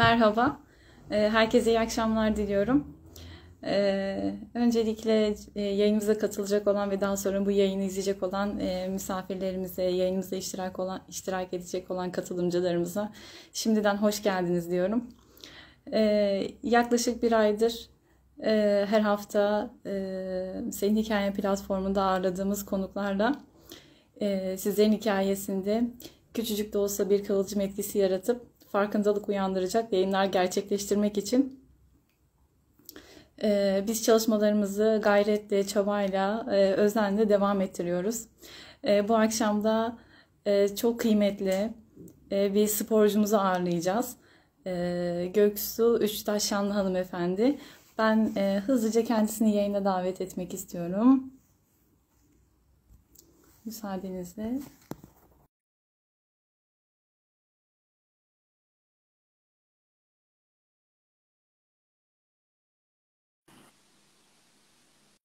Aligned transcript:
Merhaba, 0.00 0.60
Ee, 1.10 1.28
herkese 1.32 1.70
iyi 1.70 1.80
akşamlar 1.80 2.36
diliyorum. 2.36 2.96
Ee, 3.64 4.34
Öncelikle 4.54 5.34
e, 5.54 5.62
yayınımıza 5.62 6.18
katılacak 6.18 6.68
olan 6.68 6.90
ve 6.90 7.00
daha 7.00 7.16
sonra 7.16 7.46
bu 7.46 7.50
yayını 7.50 7.82
izleyecek 7.84 8.22
olan 8.22 8.60
e, 8.60 8.88
misafirlerimize, 8.88 9.82
yayınımıza 9.82 10.36
iştirak 10.36 10.78
olan, 10.78 11.02
iştirak 11.08 11.54
edecek 11.54 11.90
olan 11.90 12.12
katılımcılarımıza 12.12 13.12
şimdiden 13.52 13.96
hoş 13.96 14.22
geldiniz 14.22 14.70
diyorum. 14.70 15.04
Ee, 15.92 16.46
Yaklaşık 16.62 17.22
bir 17.22 17.32
aydır 17.32 17.90
e, 18.44 18.86
her 18.90 19.00
hafta 19.00 19.70
Senin 20.72 20.96
Hikayen 20.96 21.34
platformunda 21.34 22.02
ağırladığımız 22.02 22.64
konuklarla 22.64 23.40
sizlerin 24.56 24.92
hikayesinde 24.92 25.84
küçücük 26.34 26.72
de 26.72 26.78
olsa 26.78 27.10
bir 27.10 27.24
kıvılcım 27.24 27.60
etkisi 27.60 27.98
yaratıp 27.98 28.49
farkındalık 28.72 29.28
uyandıracak 29.28 29.92
yayınlar 29.92 30.24
gerçekleştirmek 30.24 31.18
için 31.18 31.60
e, 33.42 33.84
biz 33.86 34.04
çalışmalarımızı 34.04 35.00
gayretle, 35.02 35.66
çabayla, 35.66 36.46
e, 36.50 36.72
özenle 36.72 37.28
devam 37.28 37.60
ettiriyoruz. 37.60 38.26
E, 38.86 39.08
bu 39.08 39.16
akşam 39.16 39.64
da 39.64 39.98
e, 40.46 40.76
çok 40.76 41.00
kıymetli 41.00 41.72
e, 42.32 42.54
bir 42.54 42.66
sporcumuzu 42.66 43.36
ağırlayacağız. 43.36 44.16
E, 44.66 45.30
Göksu 45.34 45.98
Üçtaşyanlı 46.02 46.72
hanımefendi. 46.72 47.58
Ben 47.98 48.32
e, 48.36 48.62
hızlıca 48.66 49.04
kendisini 49.04 49.56
yayına 49.56 49.84
davet 49.84 50.20
etmek 50.20 50.54
istiyorum. 50.54 51.32
Müsaadenizle. 53.64 54.60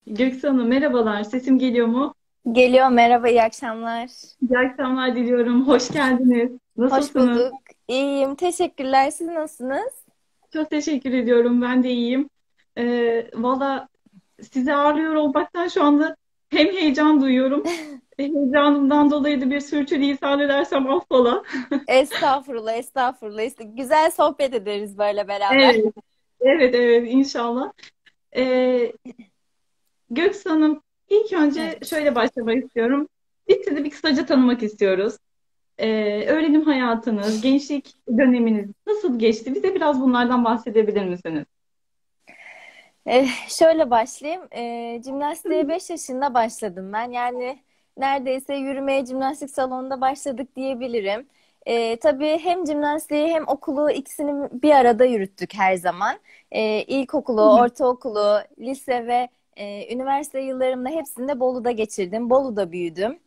Göksu 0.08 0.48
Hanım 0.48 0.68
merhabalar. 0.68 1.24
Sesim 1.24 1.60
geliyor 1.60 1.88
mu? 1.88 2.14
Geliyor. 2.52 2.90
Merhaba, 2.90 3.30
iyi 3.30 3.44
akşamlar. 3.44 4.10
İyi 4.50 4.58
akşamlar 4.58 5.16
diliyorum. 5.16 5.68
Hoş 5.68 5.92
geldiniz. 5.92 6.52
Hoş 6.78 6.92
Nasılsınız? 6.92 7.40
bulduk. 7.40 7.62
İyiyim. 7.88 8.36
Teşekkürler. 8.36 9.12
Siz 9.12 9.28
nasılsınız? 9.28 10.06
Çok 10.54 10.70
teşekkür 10.70 11.14
ediyorum. 11.14 11.62
Ben 11.62 11.84
de 11.84 11.90
iyiyim. 11.90 12.30
Ee, 12.78 13.28
valla 13.34 13.88
sizi 14.42 14.74
ağırlıyor 14.74 15.16
olmaktan 15.16 15.68
şu 15.68 15.84
anda 15.84 16.16
hem 16.50 16.68
heyecan 16.68 17.22
duyuyorum. 17.22 17.64
Heyecanımdan 18.18 19.12
dolayı 19.12 19.42
da 19.42 19.50
bir 19.50 19.60
sürçülisan 19.60 20.40
edersem 20.40 20.92
affola. 20.92 21.44
Estağfurullah, 21.88 22.74
estağfurullah. 22.74 23.42
İşte 23.42 23.64
güzel 23.64 24.12
sohbet 24.12 24.54
ederiz 24.54 24.98
böyle 24.98 25.28
beraber. 25.28 25.76
Evet, 25.76 25.94
evet, 26.40 26.76
evet 26.76 27.08
inşallah. 27.12 27.72
Ee, 28.36 28.92
Göksu 30.10 30.50
Hanım, 30.50 30.82
ilk 31.10 31.34
önce 31.34 31.62
Evet. 31.62 31.86
şöyle 31.86 32.16
başlamak 32.16 32.64
istiyorum. 32.64 33.08
Biz 33.48 33.58
sizi 33.68 33.84
bir 33.84 33.90
kısaca 33.90 34.26
tanımak 34.26 34.64
istiyoruz. 34.64 35.18
Ee, 35.78 36.26
öğrenim 36.28 36.62
hayatınız, 36.62 37.42
gençlik 37.42 37.96
döneminiz 38.18 38.70
nasıl 38.88 39.20
geçti? 39.20 39.56
Bize 39.56 39.76
biraz 39.76 40.02
bunlardan 40.02 40.46
bahsedebilir 40.46 41.06
misiniz? 41.06 41.46
Eh, 43.06 43.50
şöyle 43.50 43.90
başlayayım. 43.90 44.42
Eh, 44.52 45.04
jimnastiğe 45.04 45.68
5 45.68 45.90
yaşında 45.90 46.34
başladım 46.34 46.94
ben. 46.94 47.12
Yani 47.12 47.60
neredeyse 47.98 48.56
yürümeye 48.56 49.06
jimnastik 49.06 49.50
salonunda 49.50 50.02
başladık 50.02 50.56
diyebilirim. 50.56 51.28
Eh, 51.66 51.98
tabii 51.98 52.40
hem 52.44 52.68
jimnastiği 52.68 53.28
hem 53.28 53.48
okulu 53.48 53.92
ikisini 53.92 54.50
bir 54.52 54.72
arada 54.72 55.06
yürüttük 55.06 55.54
her 55.54 55.76
zaman. 55.76 56.20
Eh, 56.52 56.90
ilkokulu, 56.90 57.60
ortaokulu, 57.60 58.40
lise 58.60 59.08
ve 59.08 59.30
eh, 59.56 59.92
üniversite 59.92 60.42
yıllarımda 60.42 60.90
hepsini 60.90 61.28
de 61.28 61.40
Bolu'da 61.40 61.72
geçirdim. 61.72 62.30
Bolu'da 62.30 62.72
büyüdüm. 62.72 63.20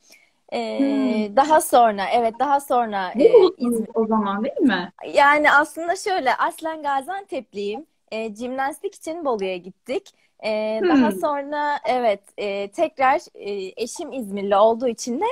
Hmm. 0.79 1.25
Eh, 1.25 1.37
daha 1.37 1.61
sonra, 1.61 2.05
evet 2.13 2.39
daha 2.39 2.61
sonra 2.61 3.11
Ne 3.15 3.25
olursunuz 3.25 3.75
İzmir. 3.75 3.89
o 3.95 4.07
zaman 4.07 4.45
değil 4.45 4.61
mi? 4.61 4.93
Yani 5.15 5.53
aslında 5.53 5.97
şöyle 5.97 6.35
aslen 6.35 6.83
Gaziantep'liyim. 6.83 7.87
E, 8.13 8.35
jimnastik 8.35 8.95
için 8.95 9.25
Bolu'ya 9.25 9.57
gittik. 9.57 10.15
E, 10.45 10.85
daha 10.89 11.11
Hmm. 11.11 11.21
sonra 11.21 11.79
evet 11.85 12.21
e, 12.39 12.69
tekrar 12.71 13.21
e, 13.35 13.73
eşim 13.83 14.13
İzmirli 14.13 14.57
olduğu 14.57 14.89
için 14.89 15.21
de 15.21 15.25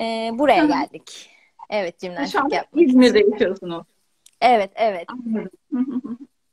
e, 0.00 0.30
buraya 0.38 0.64
geldik. 0.64 1.30
Evet 1.70 2.00
Şu 2.00 2.06
jimnastik 2.06 2.52
yapmak 2.52 2.88
İzmir'de 2.88 3.18
yaşıyorsunuz. 3.20 3.86
Evet 4.40 4.70
evet. 4.74 5.08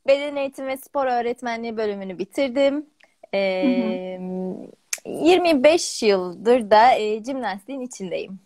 Beden 0.06 0.36
eğitimi 0.36 0.68
ve 0.68 0.76
spor 0.76 1.06
öğretmenliği 1.06 1.76
bölümünü 1.76 2.18
bitirdim. 2.18 2.86
E, 3.34 3.38
Hı 3.62 3.68
hı. 3.68 4.78
25 5.06 6.02
yıldır 6.02 6.70
da 6.70 6.94
e, 6.94 7.24
jimnastiğin 7.24 7.80
içindeyim. 7.80 8.40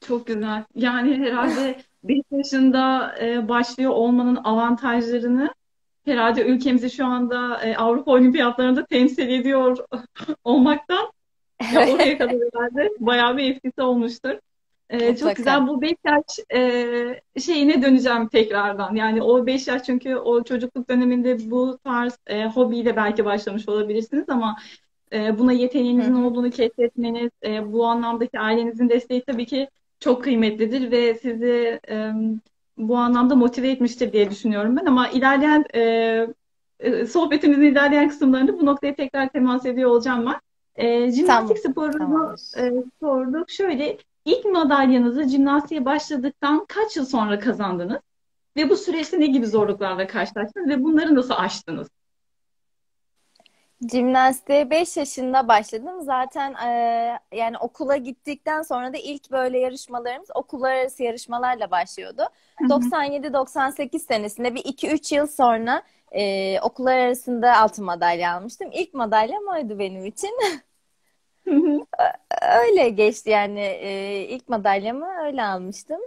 Çok 0.00 0.26
güzel. 0.26 0.64
Yani 0.74 1.16
herhalde 1.18 1.76
5 2.04 2.20
yaşında 2.30 3.14
e, 3.20 3.48
başlıyor 3.48 3.90
olmanın 3.90 4.36
avantajlarını 4.36 5.54
herhalde 6.04 6.42
ülkemizi 6.42 6.90
şu 6.90 7.06
anda 7.06 7.62
e, 7.62 7.76
Avrupa 7.76 8.12
Olimpiyatlarında 8.12 8.86
temsil 8.86 9.28
ediyor 9.28 9.76
olmaktan 10.44 11.12
ya 11.74 11.88
oraya 11.88 12.18
kadar 12.18 12.34
herhalde 12.34 12.90
bayağı 13.00 13.36
bir 13.36 13.54
etkisi 13.54 13.82
olmuştur. 13.82 14.38
E, 14.90 14.98
çok 14.98 15.08
Mutlaka. 15.08 15.32
güzel. 15.32 15.66
Bu 15.66 15.82
5 15.82 15.94
yaş 16.04 16.24
e, 16.54 17.40
şeyine 17.40 17.82
döneceğim 17.82 18.28
tekrardan. 18.28 18.94
Yani 18.94 19.22
o 19.22 19.46
5 19.46 19.68
yaş 19.68 19.82
çünkü 19.82 20.16
o 20.16 20.44
çocukluk 20.44 20.90
döneminde 20.90 21.50
bu 21.50 21.78
tarz 21.84 22.18
e, 22.26 22.46
hobiyle 22.46 22.96
belki 22.96 23.24
başlamış 23.24 23.68
olabilirsiniz 23.68 24.24
ama 24.28 24.56
e, 25.12 25.38
buna 25.38 25.52
yeteneğinizin 25.52 26.14
hı. 26.14 26.26
olduğunu 26.26 26.50
keşfetmeniz, 26.50 27.30
e, 27.44 27.72
bu 27.72 27.86
anlamdaki 27.86 28.38
ailenizin 28.38 28.88
desteği 28.88 29.24
tabii 29.24 29.46
ki 29.46 29.68
çok 30.00 30.24
kıymetlidir 30.24 30.90
ve 30.90 31.14
sizi 31.14 31.80
e, 31.88 32.10
bu 32.78 32.96
anlamda 32.96 33.34
motive 33.34 33.70
etmiştir 33.70 34.12
diye 34.12 34.30
düşünüyorum 34.30 34.76
ben. 34.76 34.86
Ama 34.86 35.08
ilerleyen 35.08 35.64
e, 35.74 35.80
e, 36.80 37.06
sohbetimizin 37.06 37.62
ilerleyen 37.62 38.08
kısımlarında 38.08 38.60
bu 38.60 38.66
noktaya 38.66 38.94
tekrar 38.94 39.28
temas 39.28 39.66
ediyor 39.66 39.90
olacağım 39.90 40.26
ben. 40.26 40.40
E, 40.84 41.12
jimnastik 41.12 41.62
Tamam, 41.62 41.72
sporunu 41.72 41.98
tamamdır. 41.98 42.40
e, 42.58 42.84
sorduk. 43.00 43.50
Şöyle 43.50 43.98
ilk 44.26 44.44
madalyanızı 44.44 45.28
jimnastiğe 45.28 45.84
başladıktan 45.84 46.66
kaç 46.68 46.96
yıl 46.96 47.04
sonra 47.06 47.38
kazandınız? 47.38 48.00
Ve 48.56 48.70
bu 48.70 48.76
süreçte 48.76 49.20
ne 49.20 49.26
gibi 49.26 49.46
zorluklarla 49.46 50.06
karşılaştınız 50.06 50.68
ve 50.68 50.84
bunları 50.84 51.14
nasıl 51.14 51.34
aştınız? 51.36 51.88
Jimnastiğe 53.92 54.70
5 54.70 54.96
yaşında 54.96 55.48
başladım. 55.48 56.00
Zaten 56.02 56.54
eee, 56.64 57.18
yani 57.38 57.58
okula 57.58 57.96
gittikten 57.96 58.62
sonra 58.62 58.92
da 58.92 58.96
ilk 58.96 59.30
böyle 59.32 59.58
yarışmalarımız 59.58 60.28
okullar 60.34 60.74
arası 60.74 61.02
yarışmalarla 61.02 61.70
başlıyordu. 61.70 62.22
Hı 62.58 62.64
hı. 62.64 62.68
97-98 62.68 63.98
senesinde 64.02 64.54
bir 64.54 64.64
2-3 64.64 65.12
yıl 65.12 65.26
sonra 65.26 65.82
eee, 66.12 66.60
okullar 66.62 66.96
arasında 66.98 67.56
altın 67.56 67.84
madalya 67.84 68.34
almıştım. 68.36 68.70
İlk 68.72 68.94
madalyam 68.94 69.42
oydu 69.54 69.78
benim 69.78 70.06
için. 70.06 70.30
Öyle 72.42 72.88
geçti 72.88 73.30
yani 73.30 73.60
eee, 73.60 74.28
ilk 74.28 74.48
madalyamı 74.48 75.06
öyle 75.26 75.42
almıştım. 75.42 76.00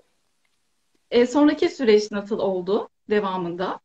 E, 1.11 1.25
sonraki 1.27 1.69
süreç 1.69 2.11
nasıl 2.11 2.39
oldu 2.39 2.89
devamında? 3.09 3.79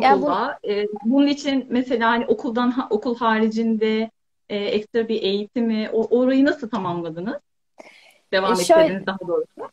Ya 0.00 0.20
bu 0.22 0.30
İlkokulda. 0.30 0.58
E, 0.68 0.86
bunun 1.04 1.26
için 1.26 1.66
mesela 1.70 2.10
hani 2.10 2.26
okuldan 2.26 2.70
ha- 2.70 2.86
okul 2.90 3.16
haricinde 3.16 4.10
e, 4.48 4.56
ekstra 4.56 5.08
bir 5.08 5.22
eğitimi, 5.22 5.90
o, 5.92 6.18
orayı 6.20 6.44
nasıl 6.44 6.70
tamamladınız? 6.70 7.40
e, 8.42 8.54
Devam 8.54 8.54
şöyle 8.54 8.90
ettirdiniz 8.90 9.06
daha 9.06 9.18
doğrusu. 9.28 9.70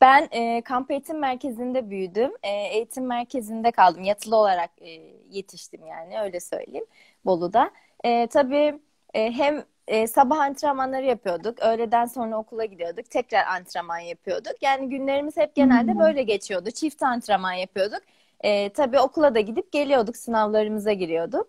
Ben 0.00 0.28
e, 0.32 0.62
kamp 0.64 0.90
eğitim 0.90 1.18
merkezinde 1.18 1.90
büyüdüm. 1.90 2.32
E, 2.42 2.48
eğitim 2.50 3.06
merkezinde 3.06 3.70
kaldım. 3.72 4.02
Yatılı 4.04 4.36
olarak 4.36 4.70
e, 4.82 4.88
yetiştim 5.30 5.86
yani 5.86 6.20
öyle 6.20 6.40
söyleyeyim 6.40 6.86
Bolu'da. 7.24 7.70
E, 8.04 8.26
tabii 8.26 8.80
e, 9.14 9.32
hem 9.32 9.64
e, 9.92 10.06
sabah 10.06 10.38
antrenmanları 10.38 11.04
yapıyorduk. 11.06 11.62
Öğleden 11.62 12.06
sonra 12.06 12.38
okula 12.38 12.64
gidiyorduk. 12.64 13.10
Tekrar 13.10 13.46
antrenman 13.46 13.98
yapıyorduk. 13.98 14.54
Yani 14.62 14.88
günlerimiz 14.88 15.36
hep 15.36 15.54
genelde 15.56 15.92
Hmm. 15.92 15.98
böyle 15.98 16.22
geçiyordu. 16.22 16.70
Çift 16.70 17.02
antrenman 17.02 17.52
yapıyorduk. 17.52 18.00
E, 18.40 18.68
tabii 18.72 19.00
okula 19.00 19.34
da 19.34 19.40
gidip 19.40 19.72
geliyorduk. 19.72 20.16
Sınavlarımıza 20.16 20.92
giriyorduk. 20.92 21.48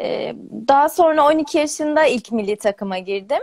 E, 0.00 0.34
daha 0.68 0.88
sonra 0.88 1.26
12 1.26 1.58
yaşında 1.58 2.06
ilk 2.06 2.32
milli 2.32 2.56
takıma 2.58 2.98
girdim. 2.98 3.40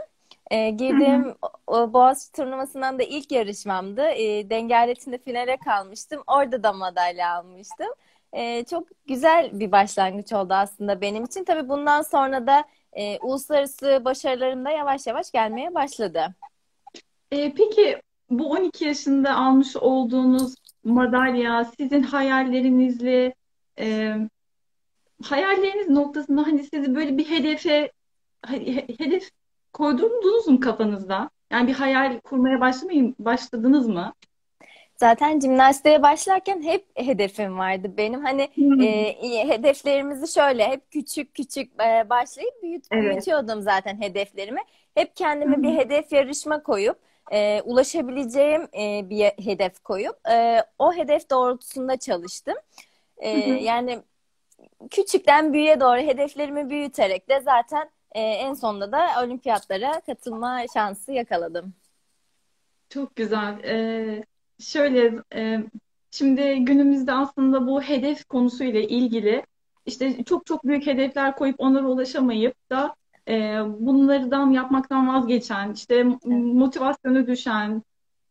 E, 0.52 0.70
Hı 0.90 0.96
hı. 0.98 1.24
girdiğim 1.24 1.36
o 1.68 1.94
Boğaziçi 1.94 2.32
turnuvasından 2.32 3.00
da 3.00 3.04
ilk 3.04 3.32
yarışmamdı. 3.32 4.02
E, 4.02 4.50
denge 4.50 4.76
aletinde 4.76 5.18
finale 5.18 5.58
kalmıştım. 5.58 6.24
Orada 6.28 6.64
da 6.64 6.74
madalya 6.74 7.36
almıştım. 7.36 7.88
E, 8.34 8.64
çok 8.66 8.88
güzel 9.08 9.60
bir 9.60 9.72
başlangıç 9.72 10.34
oldu 10.34 10.54
aslında 10.54 11.02
benim 11.02 11.24
için. 11.24 11.44
Tabii 11.44 11.70
bundan 11.70 12.02
sonra 12.02 12.48
da 12.48 12.64
e, 12.94 13.18
uluslararası 13.20 14.02
başarılarım 14.06 14.66
da 14.66 14.70
yavaş 14.70 15.08
yavaş 15.08 15.32
gelmeye 15.32 15.76
başladı. 15.76 16.36
E, 17.32 17.54
peki 17.54 18.02
bu 18.30 18.50
12 18.50 18.86
yaşında 18.86 19.36
almış 19.36 19.76
olduğunuz 19.76 20.56
madalya, 20.84 21.66
sizin 21.66 22.04
hayallerinizle 22.04 23.34
e, 23.80 24.16
hayalleriniz 25.24 25.90
noktasında 25.90 26.42
hani 26.42 26.64
sizi 26.64 26.96
böyle 26.96 27.18
bir 27.18 27.30
hedefe 27.30 27.92
he- 28.46 28.88
hedef 29.00 29.30
koydurdunuz 29.74 30.48
mu 30.48 30.60
kafanızda? 30.60 31.30
Yani 31.52 31.68
bir 31.68 31.74
hayal 31.74 32.20
kurmaya 32.20 32.62
başlamayın, 32.62 33.16
başladınız 33.20 33.88
mı? 33.88 34.14
Zaten 35.02 35.40
jimnastiğe 35.40 36.04
başlarken 36.04 36.62
hep 36.64 36.86
hedefim 36.96 37.58
vardı 37.58 37.94
benim. 37.98 38.26
Hani 38.26 38.50
Hmm, 38.56 38.84
e, 38.84 39.48
hedeflerimizi 39.50 40.34
şöyle 40.34 40.68
hep 40.68 40.92
küçük 40.92 41.36
küçük 41.36 41.82
e, 41.84 42.10
başlayıp 42.10 42.64
büyüt, 42.64 42.86
evet. 42.92 43.02
büyütüyordum 43.02 43.62
zaten 43.62 44.02
hedeflerimi. 44.02 44.62
Hep 44.96 45.16
kendime 45.16 45.64
bir 45.64 45.70
hı, 45.70 45.78
hedef 45.78 46.12
yarışma 46.14 46.64
koyup 46.64 47.00
e, 47.32 47.62
ulaşabileceğim 47.62 48.62
e, 48.80 49.10
bir 49.10 49.26
hedef 49.46 49.80
koyup 49.84 50.30
e, 50.30 50.64
o 50.80 50.94
hedef 50.94 51.30
doğrultusunda 51.30 51.98
çalıştım. 51.98 52.56
E, 53.18 53.32
hı. 53.34 53.64
yani 53.64 54.00
küçükten 54.92 55.54
büyüğe 55.54 55.80
doğru 55.80 55.98
hedeflerimi 56.02 56.70
büyüterek 56.70 57.30
de 57.30 57.42
zaten 57.42 57.92
e, 58.12 58.22
en 58.22 58.54
sonunda 58.54 58.92
da 58.92 59.08
olimpiyatlara 59.26 60.02
katılma 60.02 60.66
şansı 60.74 61.12
yakaladım. 61.14 61.74
Çok 62.90 63.16
güzel. 63.16 63.60
Ee, 63.64 64.24
şöyle 64.62 65.20
e, 65.36 65.64
şimdi 66.12 66.66
günümüzde 66.66 67.14
aslında 67.14 67.68
bu 67.68 67.82
hedef 67.82 68.26
konusuyla 68.26 68.82
ilgili 68.82 69.46
işte 69.86 70.24
çok 70.24 70.46
çok 70.46 70.64
büyük 70.64 70.86
hedefler 70.86 71.36
koyup 71.36 71.56
onlara 71.58 71.88
ulaşamayıp 71.88 72.56
da 72.70 72.96
e, 73.28 73.60
bunlardan 73.80 74.52
yapmaktan 74.52 75.08
vazgeçen, 75.08 75.74
işte 75.74 76.04
motivasyonu 76.26 77.28
düşen, 77.28 77.84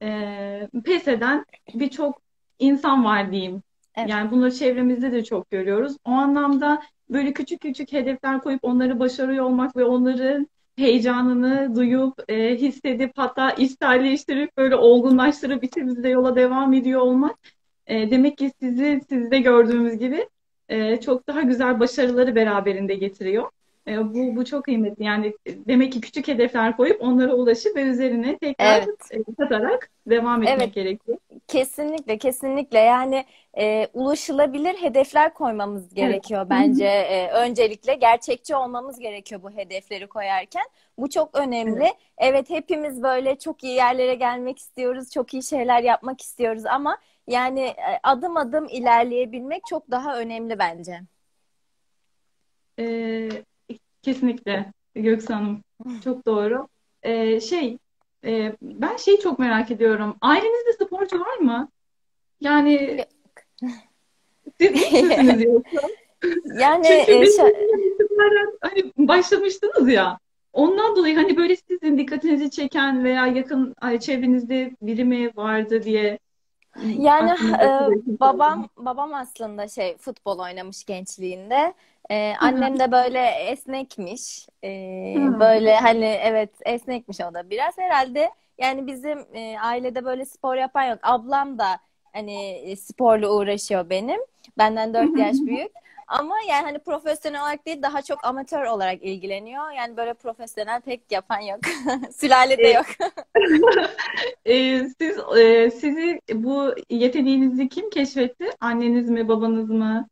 e, 0.03 0.69
pes 0.85 1.09
eden 1.09 1.45
birçok 1.75 2.23
insan 2.59 3.05
var 3.05 3.33
diyeyim. 3.33 3.63
Evet. 3.97 4.11
Yani 4.11 4.31
bunları 4.31 4.55
çevremizde 4.55 5.13
de 5.13 5.25
çok 5.25 5.51
görüyoruz. 5.51 5.97
O 6.05 6.11
anlamda 6.11 6.83
böyle 7.11 7.33
küçük 7.33 7.61
küçük 7.61 7.93
hedefler 7.93 8.41
koyup 8.41 8.65
onları 8.65 9.01
başarıyor 9.01 9.45
olmak 9.45 9.77
ve 9.77 9.85
onların 9.85 10.49
heyecanını 10.81 11.77
duyup, 11.77 12.15
e, 12.29 12.57
hissedip 12.57 13.13
hatta 13.17 13.51
içselleştirip 13.51 14.57
böyle 14.57 14.77
olgunlaştırıp 14.77 15.65
içimizde 15.65 16.09
yola 16.09 16.37
devam 16.37 16.75
ediyor 16.75 17.01
olmak 17.01 17.37
e, 17.87 18.11
demek 18.11 18.39
ki 18.39 18.53
sizi 18.61 19.01
sizde 19.09 19.39
gördüğümüz 19.41 19.99
gibi 19.99 20.29
e, 20.69 21.01
çok 21.01 21.27
daha 21.27 21.41
güzel 21.43 21.81
başarıları 21.81 22.35
beraberinde 22.35 22.95
getiriyor. 22.95 23.51
E, 23.89 24.15
bu 24.15 24.37
bu 24.37 24.45
çok 24.45 24.65
kıymetli. 24.65 25.05
Yani 25.05 25.35
demek 25.47 25.93
ki 25.93 26.01
küçük 26.01 26.29
hedefler 26.29 26.77
koyup 26.77 27.03
onlara 27.03 27.35
ulaşıp 27.35 27.77
ve 27.77 27.83
üzerine 27.83 28.39
tekrar 28.39 28.79
Evet. 28.79 28.89
e, 29.11 29.35
katarak 29.39 29.91
devam 30.07 30.43
Evet. 30.43 30.53
etmek 30.53 30.75
gerekiyor. 30.75 31.19
Kesinlikle, 31.51 32.19
kesinlikle. 32.19 32.79
Yani 32.79 33.25
e, 33.59 33.89
ulaşılabilir 33.95 34.75
hedefler 34.75 35.35
koymamız 35.35 35.83
Evet. 35.83 35.95
gerekiyor 35.97 36.45
hı. 36.45 36.51
bence. 36.51 36.85
E, 36.85 37.31
öncelikle 37.31 37.95
gerçekçi 37.95 38.57
olmamız 38.57 38.99
gerekiyor 38.99 39.43
bu 39.43 39.51
hedefleri 39.51 40.07
koyarken. 40.07 40.65
Bu 40.99 41.11
çok 41.11 41.39
önemli. 41.39 41.83
Evet. 41.83 41.97
Evet, 42.19 42.51
hepimiz 42.51 43.03
böyle 43.03 43.39
çok 43.39 43.65
iyi 43.65 43.75
yerlere 43.75 44.15
gelmek 44.15 44.59
istiyoruz, 44.59 45.11
çok 45.11 45.35
iyi 45.35 45.43
şeyler 45.43 45.83
yapmak 45.83 46.21
istiyoruz 46.21 46.67
ama 46.67 46.99
yani 47.27 47.61
e, 47.61 48.01
adım 48.03 48.37
adım 48.37 48.69
ilerleyebilmek 48.69 49.63
çok 49.67 49.91
daha 49.91 50.19
önemli 50.19 50.59
bence. 50.59 51.01
E, 52.79 53.29
kesinlikle 54.03 54.73
Göksu 54.95 55.35
Hanım. 55.35 55.63
Çok 56.05 56.27
doğru. 56.27 56.69
E, 57.03 57.41
şey 57.41 57.79
e, 58.25 58.53
ben 58.63 58.97
şeyi 58.97 59.21
çok 59.21 59.39
merak 59.39 59.71
ediyorum. 59.71 60.17
Ailenizde 60.21 60.85
sporcu 60.85 61.21
var 61.21 61.37
mı? 61.37 61.69
Yani 62.41 63.05
siz 64.61 64.71
misiniz 64.93 65.45
yoksa? 65.45 65.89
Yani 66.59 66.87
Çünkü 66.87 67.13
e, 67.13 67.27
itibaren 67.27 68.59
hani 68.61 68.93
başlamıştınız 68.99 69.89
ya. 69.89 70.19
Ondan 70.53 70.97
dolayı 70.97 71.17
hani 71.17 71.37
böyle 71.37 71.57
sizin 71.57 71.99
dikkatinizi 71.99 72.51
çeken 72.51 73.05
veya 73.05 73.27
yakın 73.27 73.75
çevrenizde 74.01 74.71
biri 74.83 75.05
mi 75.05 75.31
vardı 75.37 75.83
diye 75.83 76.19
Yani 76.99 77.31
e, 77.31 77.37
şey 77.37 78.19
babam 78.21 78.69
babam 78.77 79.15
aslında 79.15 79.69
şey 79.69 79.97
futbol 79.97 80.39
oynamış 80.39 80.85
gençliğinde. 80.85 81.75
E, 82.11 82.33
hı. 82.33 82.47
annem 82.47 82.79
de 82.79 82.93
böyle 82.93 83.27
esnekmiş. 83.27 84.49
E, 84.63 84.69
Hı. 85.15 85.41
böyle 85.41 85.77
hani 85.77 86.19
evet 86.23 86.51
esnekmiş 86.67 87.21
o 87.21 87.35
da 87.35 87.51
biraz 87.51 87.79
herhalde. 87.79 88.31
Yani 88.59 88.87
bizim 88.87 89.19
e, 89.35 89.59
ailede 89.61 90.05
böyle 90.05 90.25
spor 90.25 90.57
yapan 90.57 90.85
yok. 90.85 90.99
Ablam 91.03 91.59
da 91.59 91.79
hani 92.13 92.77
sporla 92.77 93.31
uğraşıyor 93.31 93.91
benim. 93.91 94.21
Benden 94.59 94.89
Hı 94.89 94.95
4 94.95 95.19
yaş 95.19 95.37
büyük. 95.47 95.73
Ama 96.11 96.35
yani 96.49 96.63
hani 96.63 96.79
profesyonel 96.79 97.43
olarak 97.43 97.67
değil 97.67 97.83
daha 97.83 98.03
çok 98.03 98.25
amatör 98.25 98.65
olarak 98.65 99.03
ilgileniyor. 99.03 99.71
Yani 99.71 99.97
böyle 99.97 100.15
profesyonel 100.15 100.81
pek 100.81 101.13
yapan 101.13 101.41
yok. 101.41 101.61
Sülalede 102.15 102.69
yok. 102.69 102.87
e, 104.45 104.85
siz 104.99 105.19
e, 105.39 105.71
sizi 105.71 106.21
bu 106.33 106.75
yeteneğinizi 106.91 107.69
kim 107.69 107.91
keşfetti? 107.91 108.51
Anneniz 108.61 109.11
mi, 109.11 109.29
babanız 109.29 109.71
mı? 109.71 110.09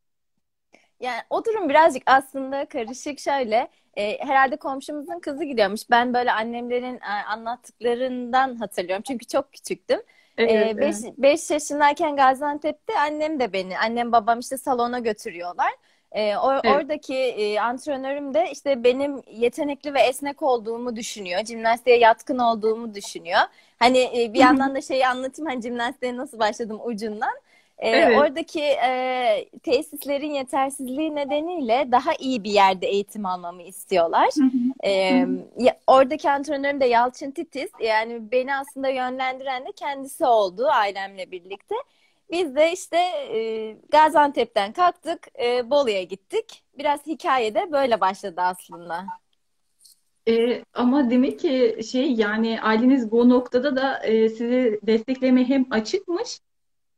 Yani 1.00 1.20
o 1.30 1.44
durum 1.44 1.68
birazcık 1.68 2.02
aslında 2.06 2.66
karışık 2.68 3.18
şöyle. 3.20 3.68
e, 3.96 4.18
herhalde 4.26 4.56
komşumuzun 4.56 5.20
kızı 5.20 5.44
gidiyormuş. 5.44 5.80
Ben 5.90 6.14
böyle 6.14 6.32
annemlerin 6.32 6.94
e, 6.96 7.24
anlattıklarından 7.26 8.56
hatırlıyorum. 8.56 9.02
Çünkü 9.06 9.26
çok 9.26 9.52
küçüktüm. 9.52 10.00
Evet, 10.36 10.50
E, 10.50 10.80
5 10.80 10.96
evet. 10.96 11.06
5 11.18 11.50
yaşındayken 11.50 12.16
Gaziantep'te 12.16 12.98
annem 12.98 13.40
de 13.40 13.52
beni, 13.52 13.78
annem 13.78 14.12
babam 14.12 14.38
işte 14.38 14.58
salona 14.58 14.98
götürüyorlar. 14.98 15.70
E, 16.12 16.32
or- 16.32 16.62
Evet. 16.62 16.76
oradaki 16.76 17.14
e, 17.16 17.60
antrenörüm 17.60 18.34
de 18.34 18.50
işte 18.52 18.84
benim 18.84 19.22
yetenekli 19.30 19.94
ve 19.94 20.00
esnek 20.00 20.42
olduğumu 20.42 20.96
düşünüyor. 20.96 21.44
Jimnastiğe 21.44 21.98
yatkın 21.98 22.38
olduğumu 22.38 22.94
düşünüyor. 22.94 23.40
Hani 23.78 23.98
e, 24.22 24.32
bir 24.34 24.38
yandan 24.38 24.74
da 24.74 24.80
şeyi 24.80 25.06
anlatayım. 25.06 25.50
Hani 25.50 25.62
jimnastiğe 25.62 26.16
nasıl 26.16 26.38
başladım 26.38 26.80
ucundan. 26.84 27.34
Ee, 27.78 28.06
Evet. 28.06 28.08
oradaki 28.08 28.60
e, 28.60 29.50
tesislerin 29.62 30.30
yetersizliği 30.30 31.14
nedeniyle 31.14 31.88
daha 31.92 32.14
iyi 32.14 32.44
bir 32.44 32.50
yerde 32.50 32.86
eğitim 32.86 33.26
almamı 33.26 33.62
istiyorlar. 33.62 34.28
Hı 34.38 34.44
hı. 34.44 34.48
Ee, 34.84 35.10
Hı 35.10 35.14
hı. 35.32 35.38
ya- 35.58 35.78
oradaki 35.86 36.30
antrenörüm 36.30 36.80
de 36.80 36.84
Yalçın 36.86 37.30
Titiz. 37.30 37.70
Yani 37.80 38.32
beni 38.32 38.54
aslında 38.56 38.88
yönlendiren 38.88 39.66
de 39.66 39.72
kendisi 39.72 40.24
oldu 40.26 40.66
ailemle 40.68 41.30
birlikte. 41.30 41.74
Biz 42.30 42.56
de 42.56 42.72
işte 42.72 42.96
e, 43.36 43.76
Gaziantep'ten 43.92 44.72
kalktık, 44.72 45.28
e, 45.42 45.70
Bolu'ya 45.70 46.02
gittik. 46.02 46.64
Biraz 46.78 47.06
hikaye 47.06 47.54
de 47.54 47.72
böyle 47.72 48.00
başladı 48.00 48.40
aslında. 48.40 49.04
E, 50.28 50.64
ama 50.74 51.10
demek 51.10 51.40
ki 51.40 51.78
şey 51.90 52.12
yani 52.14 52.60
aileniz 52.60 53.10
bu 53.10 53.28
noktada 53.28 53.76
da 53.76 53.98
e, 53.98 54.28
sizi 54.28 54.80
desteklemeye 54.82 55.46
hem 55.46 55.66
açıkmış 55.70 56.40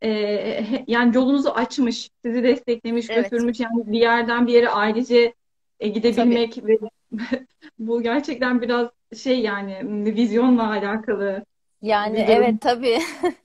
e, 0.02 0.84
yani 0.86 1.16
yolunuzu 1.16 1.50
açmış, 1.50 2.10
sizi 2.24 2.42
desteklemiş, 2.42 3.10
Evet, 3.10 3.32
götürmüş 3.32 3.60
yani 3.60 3.92
bir 3.92 4.00
yerden 4.00 4.46
bir 4.46 4.52
yere 4.52 4.68
ailece 4.68 5.34
e, 5.80 5.88
tabii. 6.10 6.38
gidebilmek 6.38 6.58
ve 6.66 6.78
bu 7.78 8.02
gerçekten 8.02 8.62
biraz 8.62 8.88
şey 9.16 9.40
yani 9.40 9.80
vizyonla 10.16 10.70
alakalı 10.70 11.44
Yani 11.82 12.18
bir 12.18 12.28
evet 12.28 12.60
tabii. 12.60 12.98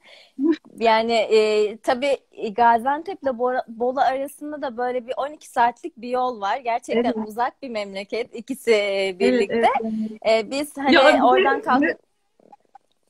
Yani 0.80 1.14
e, 1.14 1.78
tabii 1.78 2.18
e, 2.32 2.50
Gaziantep'le 2.50 3.40
Bolu 3.68 4.00
arasında 4.00 4.62
da 4.62 4.78
böyle 4.78 5.08
bir 5.08 5.14
12 5.18 5.50
saatlik 5.50 5.98
bir 5.98 6.10
yol 6.10 6.42
var. 6.42 6.58
Gerçekten 6.58 7.14
Evet, 7.16 7.28
uzak 7.28 7.62
bir 7.62 7.70
memleket 7.70 8.36
ikisi 8.36 8.72
e, 8.72 9.16
birlikte. 9.20 9.56
evet. 9.58 9.70
evet. 9.84 10.22
E, 10.30 10.52
biz 10.52 10.78
Ya 10.88 11.02
hani 11.04 11.04
bir 11.04 11.22
oradan 11.22 11.62
kalkıp 11.62 12.00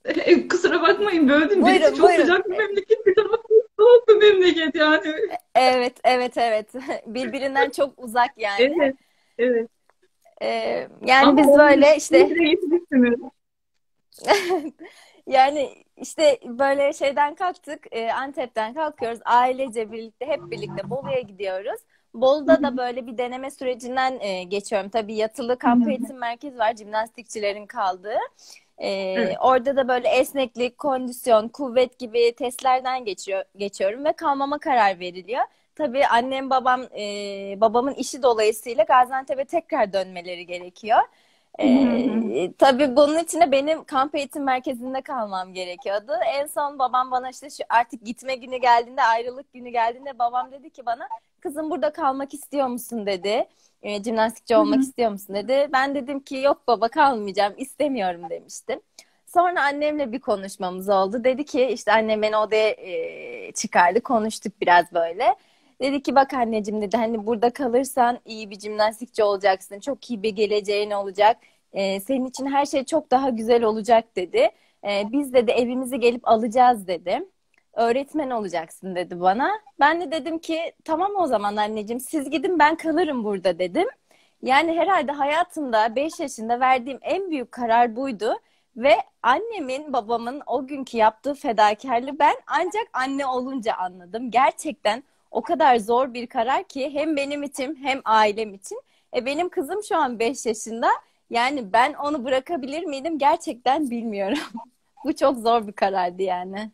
ne, 0.06 0.48
kusura 0.48 0.82
bakmayın 0.82 1.30
böldüm. 1.30 1.66
Birisi 1.66 1.82
buyurun 1.82 1.96
çok 1.96 2.08
buyurun. 2.08 2.22
sıcak 2.22 2.46
bir 2.46 2.58
memleket, 2.58 3.06
bir 3.06 3.16
tarafı 3.16 3.38
soğuk 3.80 4.08
bir 4.08 4.16
memleket 4.16 4.76
yani. 4.76 5.14
Evet 5.56 6.00
evet 6.04 6.38
evet 6.38 6.74
birbirinden 7.06 7.70
çok 7.70 8.00
uzak 8.00 8.30
yani. 8.38 8.76
Evet, 8.80 8.96
evet. 9.38 9.70
E, 10.42 10.48
yani 11.06 11.26
Ama 11.26 11.38
biz 11.38 11.48
böyle 11.48 11.96
işte. 11.98 12.30
Yani 15.28 15.70
işte 15.98 16.40
böyle 16.46 16.94
şeyden 16.94 17.36
kalktık, 17.36 17.88
e, 17.92 18.12
Antep'ten 18.12 18.74
kalkıyoruz. 18.74 19.20
Ailece 19.26 19.92
birlikte, 19.92 20.26
hep 20.26 20.52
birlikte 20.52 20.90
Bolu'ya 20.90 21.22
gidiyoruz. 21.22 21.82
Bolu'da 22.14 22.64
da 22.64 22.78
böyle 22.78 23.08
bir 23.08 23.18
deneme 23.18 23.52
sürecinden 23.52 24.20
e, 24.20 24.44
geçiyorum. 24.44 24.90
Tabii 24.90 25.16
yatılı 25.16 25.58
kamp 25.58 25.90
eğitim 25.90 26.18
merkezi 26.18 26.58
var, 26.58 26.76
jimnastikçilerin 26.76 27.66
kaldığı. 27.66 28.18
E, 28.78 28.88
Evet. 29.16 29.38
orada 29.42 29.76
da 29.76 29.88
böyle 29.88 30.08
esneklik, 30.10 30.78
kondisyon, 30.78 31.48
kuvvet 31.48 32.00
gibi 32.00 32.36
testlerden 32.36 33.06
geçiyor, 33.06 33.44
geçiyorum 33.58 34.06
ve 34.06 34.14
kalmama 34.14 34.60
karar 34.60 35.00
veriliyor. 35.00 35.44
Tabii 35.76 36.06
annem 36.08 36.50
babam, 36.50 36.84
e, 36.84 37.02
babamın 37.62 37.94
işi 37.94 38.24
dolayısıyla 38.24 38.84
Gaziantep'e 38.84 39.46
tekrar 39.46 39.94
dönmeleri 39.94 40.46
gerekiyor. 40.46 41.00
Ee, 41.60 42.52
tabii 42.58 42.96
bunun 42.96 43.18
için 43.20 43.42
de 43.42 43.52
benim 43.52 43.84
kamp 43.84 44.16
eğitim 44.16 44.44
merkezinde 44.44 45.02
kalmam 45.02 45.54
gerekiyordu. 45.54 46.12
En 46.34 46.48
son 46.48 46.80
babam 46.80 47.12
bana 47.12 47.30
işte 47.30 47.50
şu 47.50 47.64
artık 47.70 48.06
gitme 48.06 48.36
günü 48.36 48.58
geldiğinde, 48.58 49.04
ayrılık 49.04 49.54
günü 49.54 49.70
geldiğinde 49.70 50.20
babam 50.20 50.52
dedi 50.52 50.70
ki 50.70 50.86
bana 50.86 51.10
kızım 51.42 51.70
burada 51.72 51.94
kalmak 51.94 52.34
istiyor 52.34 52.68
musun 52.68 53.06
dedi. 53.06 53.48
E, 53.86 54.04
jimnastikçi 54.04 54.56
olmak 54.58 54.82
istiyor 54.82 55.12
musun 55.12 55.36
dedi. 55.36 55.70
Ben 55.74 55.96
dedim 55.96 56.20
ki 56.20 56.36
yok 56.38 56.68
baba 56.68 56.88
kalmayacağım, 56.88 57.54
istemiyorum 57.58 58.22
demiştim. 58.30 58.80
Sonra 59.28 59.64
annemle 59.64 60.12
bir 60.12 60.20
konuşmamız 60.20 60.90
oldu. 60.90 61.24
Dedi 61.24 61.46
ki 61.46 61.66
işte 61.66 61.92
annem 61.92 62.22
beni 62.22 62.38
odaya 62.38 62.70
e, 62.70 63.52
çıkardı. 63.52 64.02
Konuştuk 64.02 64.62
biraz 64.62 64.94
böyle. 64.94 65.36
Dedi 65.82 66.04
ki 66.04 66.16
bak 66.16 66.34
anneciğim 66.34 66.82
dedi 66.82 66.98
hani 66.98 67.26
burada 67.26 67.50
kalırsan 67.50 68.20
iyi 68.26 68.50
bir 68.50 68.60
jimnastikçi 68.60 69.24
olacaksın. 69.24 69.80
Çok 69.80 70.10
iyi 70.10 70.24
bir 70.24 70.30
geleceğin 70.30 70.92
olacak. 70.92 71.38
E, 71.74 72.00
senin 72.00 72.26
için 72.26 72.46
her 72.46 72.66
şey 72.66 72.86
çok 72.86 73.12
daha 73.12 73.30
güzel 73.30 73.64
olacak 73.64 74.16
dedi. 74.16 74.50
E, 74.84 75.04
biz 75.12 75.34
dedi 75.34 75.52
evimizi 75.52 76.00
gelip 76.00 76.28
alacağız 76.28 76.88
dedi. 76.88 77.26
Öğretmen 77.76 78.30
olacaksın 78.30 78.96
dedi 78.96 79.20
bana. 79.22 79.52
Ben 79.80 80.02
de 80.02 80.12
dedim 80.12 80.40
ki 80.40 80.74
tamam 80.86 81.12
o 81.18 81.28
zaman 81.28 81.56
anneciğim 81.56 82.00
siz 82.00 82.30
gidin 82.30 82.60
ben 82.60 82.76
kalırım 82.76 83.24
burada 83.24 83.60
dedim. 83.60 83.88
Yani 84.42 84.74
herhalde 84.78 85.12
hayatımda 85.12 85.96
5 85.96 86.20
yaşında 86.20 86.60
verdiğim 86.60 87.00
en 87.02 87.32
büyük 87.32 87.52
karar 87.52 87.96
buydu. 87.96 88.34
Ve 88.78 88.96
annemin, 89.24 89.94
babamın 89.94 90.42
o 90.48 90.68
günkü 90.68 90.98
yaptığı 90.98 91.34
fedakarlığı 91.34 92.20
ben 92.20 92.36
ancak 92.48 92.88
anne 92.94 93.26
olunca 93.26 93.74
anladım. 93.74 94.32
Gerçekten 94.32 95.04
o 95.32 95.42
kadar 95.42 95.78
zor 95.78 96.14
bir 96.14 96.28
karar 96.28 96.64
ki 96.64 96.90
hem 96.94 97.16
benim 97.18 97.44
için 97.44 97.76
hem 97.76 98.02
ailem 98.06 98.54
için. 98.54 98.82
E 99.16 99.26
benim 99.26 99.50
kızım 99.50 99.84
şu 99.84 99.98
an 99.98 100.20
5 100.20 100.46
yaşında. 100.46 100.88
Yani 101.30 101.74
ben 101.74 101.94
onu 101.94 102.26
bırakabilir 102.26 102.84
miydim 102.84 103.18
gerçekten 103.18 103.90
bilmiyorum. 103.92 104.40
Bu 105.06 105.16
çok 105.16 105.38
zor 105.38 105.68
bir 105.68 105.74
karardı 105.74 106.24
yani. 106.24 106.72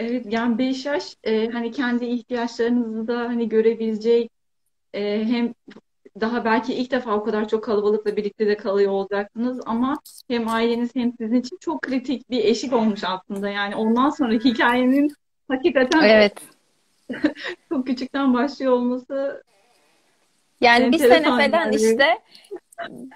Evet 0.00 0.26
yani 0.28 0.58
5 0.58 0.86
yaş 0.86 1.16
e, 1.24 1.48
hani 1.48 1.72
kendi 1.72 2.04
ihtiyaçlarınızı 2.04 3.08
da 3.08 3.18
hani 3.18 3.48
görebilecek 3.48 4.30
e, 4.94 5.24
hem 5.24 5.54
daha 6.20 6.44
belki 6.44 6.74
ilk 6.74 6.90
defa 6.90 7.14
o 7.14 7.24
kadar 7.24 7.48
çok 7.48 7.64
kalabalıkla 7.64 8.16
birlikte 8.16 8.46
de 8.46 8.56
kalıyor 8.56 8.92
olacaksınız 8.92 9.60
ama 9.66 9.98
hem 10.28 10.48
aileniz 10.48 10.94
hem 10.94 11.12
sizin 11.12 11.40
için 11.40 11.58
çok 11.60 11.82
kritik 11.82 12.30
bir 12.30 12.44
eşik 12.44 12.72
olmuş 12.72 13.00
aslında. 13.04 13.48
Yani 13.48 13.76
ondan 13.76 14.10
sonra 14.10 14.32
hikayenin 14.44 15.14
hakikaten 15.48 16.02
Evet. 16.02 16.34
çok 17.68 17.86
küçükten 17.86 18.34
başlıyor 18.34 18.72
olması 18.72 19.42
Yani 20.60 20.92
bir 20.92 20.98
sene 20.98 21.22
falan 21.22 21.72
işte 21.72 22.18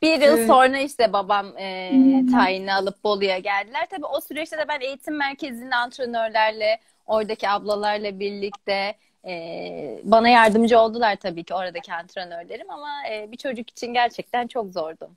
bir 0.03 0.21
yıl 0.21 0.39
Evet. 0.39 0.47
sonra 0.47 0.79
işte 0.79 1.13
babam 1.13 1.59
e, 1.59 1.91
tayini 2.33 2.75
alıp 2.75 3.05
Bolu'ya 3.05 3.39
geldiler. 3.39 3.87
Tabii 3.91 4.07
o 4.07 4.21
süreçte 4.21 4.59
de 4.59 4.69
ben 4.69 4.81
eğitim 4.81 5.17
merkezinde 5.17 5.77
antrenörlerle, 5.77 6.79
oradaki 7.07 7.49
ablalarla 7.49 8.21
birlikte 8.21 8.95
e, 9.27 10.01
bana 10.05 10.29
yardımcı 10.29 10.79
oldular 10.79 11.17
tabii 11.17 11.45
ki 11.45 11.55
oradaki 11.55 11.93
antrenörlerim 11.95 12.71
ama 12.71 12.91
e, 13.13 13.33
bir 13.33 13.37
çocuk 13.37 13.71
için 13.71 13.93
gerçekten 13.95 14.47
çok 14.47 14.73
zordu. 14.73 15.11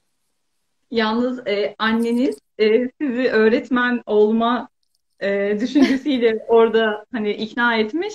Yalnız 0.92 1.48
e, 1.48 1.76
anneniz 1.80 2.38
e, 2.60 2.90
sizi 3.02 3.30
öğretmen 3.32 4.02
olma 4.06 4.70
e, 5.20 5.58
düşüncesiyle 5.60 6.46
orada 6.48 7.06
hani 7.12 7.32
ikna 7.32 7.76
etmiş. 7.76 8.14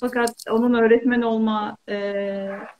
Fakat 0.00 0.34
onun 0.50 0.74
öğretmen 0.74 1.22
olma 1.22 1.76
e, 1.88 1.96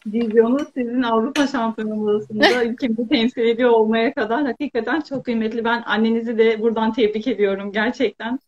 vizyonu 0.06 0.58
sizin 0.74 1.02
Avrupa 1.02 1.46
Şampiyonası'nda 1.46 2.64
ülkemizi 2.64 3.08
temsil 3.08 3.42
ediyor 3.42 3.70
olmaya 3.70 4.14
kadar 4.14 4.44
hakikaten 4.44 5.00
çok 5.00 5.24
kıymetli. 5.24 5.64
Ben 5.64 5.82
annenizi 5.86 6.38
de 6.38 6.60
buradan 6.60 6.92
tebrik 6.92 7.28
ediyorum 7.28 7.72
gerçekten. 7.72 8.38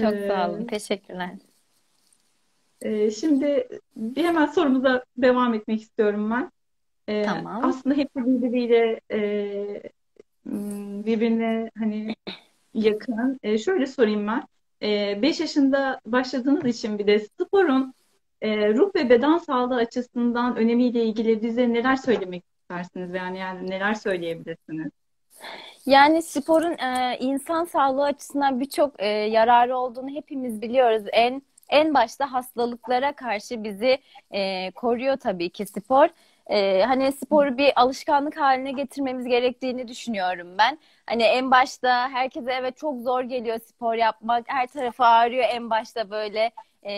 Çok 0.00 0.14
sağ 0.14 0.50
olun. 0.50 0.64
Teşekkürler. 0.64 1.30
e, 2.82 3.10
şimdi 3.10 3.68
bir 3.96 4.24
hemen 4.24 4.46
sorumuza 4.46 5.04
devam 5.16 5.54
etmek 5.54 5.82
istiyorum 5.82 6.30
ben. 6.30 6.50
E, 7.08 7.22
Tamam. 7.22 7.64
aslında 7.64 7.96
hepsi 7.96 8.16
birbiriyle 8.16 9.00
e, 9.12 9.82
birbirine 11.06 11.70
hani 11.78 12.14
yakın. 12.74 13.38
E, 13.42 13.58
şöyle 13.58 13.86
sorayım 13.86 14.26
ben. 14.26 14.42
5 15.22 15.40
yaşında 15.40 16.00
başladığınız 16.06 16.64
için 16.64 16.98
bir 16.98 17.06
de 17.06 17.18
sporun 17.18 17.94
e, 18.40 18.74
ruh 18.74 18.94
ve 18.94 19.10
beden 19.10 19.38
sağlığı 19.38 19.76
açısından 19.76 20.56
önemiyle 20.56 21.04
ilgili 21.04 21.42
bize 21.42 21.72
neler 21.72 21.96
söylemek 21.96 22.44
istersiniz? 22.62 23.14
Yani 23.14 23.38
yani 23.38 23.70
neler 23.70 23.94
söyleyebilirsiniz? 23.94 24.92
Yani 25.86 26.22
sporun 26.22 26.78
e, 26.78 27.16
insan 27.20 27.64
sağlığı 27.64 28.04
açısından 28.04 28.60
birçok 28.60 29.02
e, 29.02 29.06
yararı 29.06 29.76
olduğunu 29.76 30.10
hepimiz 30.10 30.62
biliyoruz. 30.62 31.02
En 31.12 31.42
en 31.68 31.94
başta 31.94 32.32
hastalıklara 32.32 33.12
karşı 33.12 33.64
bizi 33.64 33.98
e, 34.30 34.70
koruyor 34.70 35.16
tabii 35.16 35.50
ki 35.50 35.66
spor. 35.66 36.08
E, 36.48 36.82
hani 36.82 37.12
sporu 37.12 37.58
bir 37.58 37.72
alışkanlık 37.82 38.36
haline 38.36 38.72
getirmemiz 38.72 39.26
gerektiğini 39.26 39.88
düşünüyorum 39.88 40.58
ben. 40.58 40.78
Hani 41.06 41.22
en 41.22 41.50
başta 41.50 42.08
herkese 42.08 42.52
evet 42.52 42.76
çok 42.76 43.00
zor 43.00 43.22
geliyor 43.22 43.58
spor 43.58 43.94
yapmak. 43.94 44.44
Her 44.48 44.66
tarafı 44.66 45.04
ağrıyor 45.04 45.44
en 45.50 45.70
başta 45.70 46.10
böyle 46.10 46.52
e, 46.82 46.92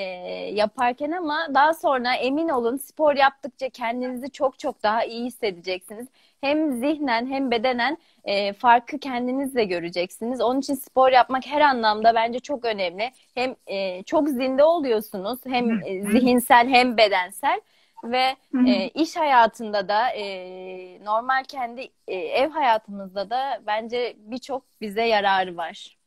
yaparken 0.55 1.11
ama 1.11 1.47
daha 1.55 1.75
sonra 1.75 2.15
emin 2.15 2.49
olun 2.49 2.77
spor 2.77 3.17
yaptıkça 3.17 3.69
kendinizi 3.69 4.31
çok 4.31 4.59
çok 4.59 4.83
daha 4.83 5.05
iyi 5.05 5.25
hissedeceksiniz. 5.25 6.09
Hem 6.41 6.73
zihnen 6.73 7.27
hem 7.27 7.51
bedenen 7.51 7.99
e, 8.25 8.53
farkı 8.53 8.99
kendinizle 8.99 9.65
göreceksiniz. 9.65 10.41
Onun 10.41 10.61
için 10.61 10.75
spor 10.75 11.13
yapmak 11.13 11.47
her 11.47 11.61
anlamda 11.61 12.15
bence 12.15 12.39
çok 12.39 12.65
önemli. 12.65 13.11
Hem 13.35 13.57
e, 13.67 14.03
çok 14.03 14.29
zinde 14.29 14.65
oluyorsunuz 14.65 15.39
hem 15.47 15.81
e, 15.85 16.03
zihinsel 16.03 16.69
hem 16.69 16.97
bedensel 16.97 17.61
ve 18.05 18.37
e, 18.67 18.89
iş 18.89 19.17
hayatında 19.17 19.89
da 19.89 20.09
e, 20.09 20.25
normal 21.05 21.45
kendi 21.45 21.81
e, 22.09 22.15
ev 22.17 22.51
hayatımızda 22.51 23.31
da 23.31 23.61
bence 23.67 24.17
birçok 24.19 24.65
bize 24.81 25.03
yararı 25.03 25.57
var. 25.57 25.99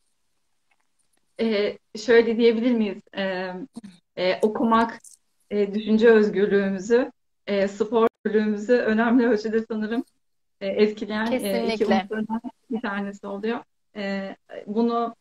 E, 1.39 1.77
şöyle 1.97 2.38
diyebilir 2.38 2.71
miyiz? 2.71 3.01
E, 3.17 3.53
e, 4.17 4.39
okumak 4.41 5.00
e, 5.50 5.73
düşünce 5.73 6.09
özgürlüğümüzü, 6.09 7.12
e, 7.47 7.67
spor 7.67 8.07
özgürlüğümüzü 8.25 8.73
önemli 8.73 9.27
ölçüde 9.27 9.65
sanırım 9.71 10.03
e, 10.62 10.67
etkileyen 10.67 11.31
e, 11.31 11.73
iki 11.73 11.85
unsurdan 11.85 12.41
bir 12.71 12.81
tanesi 12.81 13.27
oluyor. 13.27 13.59
E, 13.95 14.35
bunu 14.67 15.15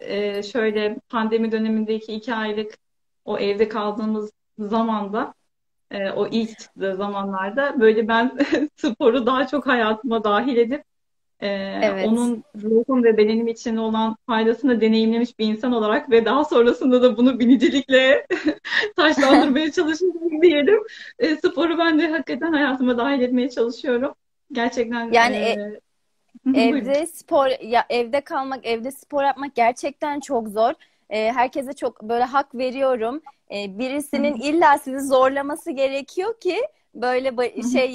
e, 0.00 0.42
şöyle 0.42 0.98
pandemi 1.08 1.52
dönemindeki 1.52 2.12
iki 2.12 2.34
aylık 2.34 2.78
o 3.24 3.38
evde 3.38 3.68
kaldığımız 3.68 4.30
zamanda 4.58 5.34
e, 5.90 6.10
o 6.10 6.26
ilk 6.26 6.58
çıktığı 6.58 6.96
zamanlarda 6.96 7.80
böyle 7.80 8.08
ben 8.08 8.38
sporu 8.76 9.26
daha 9.26 9.46
çok 9.46 9.66
hayatıma 9.66 10.24
dahil 10.24 10.56
edip 10.56 10.84
e, 11.40 11.48
Evet. 11.82 12.06
onun 12.08 12.44
ruhum 12.62 13.04
ve 13.04 13.16
bedenim 13.16 13.48
için 13.48 13.76
olan 13.76 14.16
faydasını 14.26 14.80
deneyimlemiş 14.80 15.38
bir 15.38 15.46
insan 15.46 15.72
olarak 15.72 16.10
ve 16.10 16.24
daha 16.24 16.44
sonrasında 16.44 17.02
da 17.02 17.16
bunu 17.16 17.38
binicilikle 17.38 18.26
taşlandırmaya 18.96 19.72
çalışıyorum 19.72 20.42
diyelim. 20.42 20.82
E, 21.18 21.36
sporu 21.36 21.78
ben 21.78 21.98
de 21.98 22.08
hakikaten 22.08 22.52
hayatıma 22.52 22.98
dahil 22.98 23.20
etmeye 23.20 23.50
çalışıyorum. 23.50 24.14
Gerçekten 24.52 25.12
Yani 25.12 25.36
e, 25.36 25.40
e-. 25.40 25.80
Evde 26.54 27.06
spor 27.06 27.48
ya 27.62 27.86
evde 27.90 28.20
kalmak, 28.20 28.66
evde 28.66 28.90
spor 28.90 29.24
yapmak 29.24 29.54
gerçekten 29.54 30.20
çok 30.20 30.48
zor. 30.48 30.72
Ee, 31.10 31.32
herkese 31.32 31.72
çok 31.72 32.02
böyle 32.02 32.24
hak 32.24 32.54
veriyorum. 32.54 33.22
Ee, 33.50 33.78
birisinin 33.78 34.34
illa 34.34 34.78
sizi 34.78 35.06
zorlaması 35.06 35.70
gerekiyor 35.70 36.40
ki 36.40 36.56
böyle 36.94 37.36
şey 37.72 37.94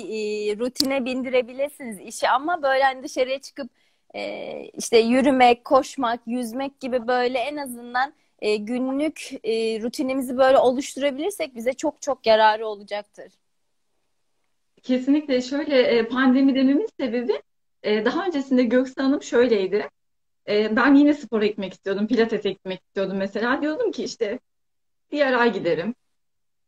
e, 0.52 0.58
rutine 0.58 1.06
bindirebilirsiniz 1.06 2.00
işi 2.00 2.30
ama 2.30 2.64
böyle 2.64 2.84
hani 2.84 3.04
dışarıya 3.04 3.40
çıkıp 3.40 3.70
e, 4.16 4.64
işte 4.78 4.98
yürümek, 4.98 5.66
koşmak, 5.66 6.20
yüzmek 6.28 6.80
gibi 6.80 7.08
böyle 7.08 7.40
en 7.40 7.58
azından 7.58 8.14
e, 8.40 8.56
günlük 8.56 9.32
e, 9.44 9.82
rutinimizi 9.82 10.38
böyle 10.38 10.58
oluşturabilirsek 10.58 11.56
bize 11.56 11.74
çok 11.74 12.02
çok 12.02 12.26
yararı 12.26 12.68
olacaktır. 12.68 13.32
Kesinlikle 14.84 15.42
şöyle 15.42 15.82
e, 15.82 16.08
pandemi 16.08 16.56
dememin 16.56 16.88
sebebi 17.00 17.42
e, 17.84 18.06
daha 18.06 18.26
öncesinde 18.26 18.64
Göksu 18.64 19.04
Hanım 19.04 19.24
şöyleydi. 19.24 19.90
E, 20.48 20.76
ben 20.76 20.96
yine 20.96 21.14
spora 21.14 21.46
gitmek 21.46 21.74
istiyordum. 21.74 22.08
Pilates 22.08 22.44
gitmek 22.44 22.82
istiyordum 22.82 23.18
mesela. 23.18 23.62
Diyordum 23.62 23.92
ki 23.92 24.04
işte 24.04 24.40
diğer 25.12 25.34
ay 25.34 25.54
giderim. 25.54 25.96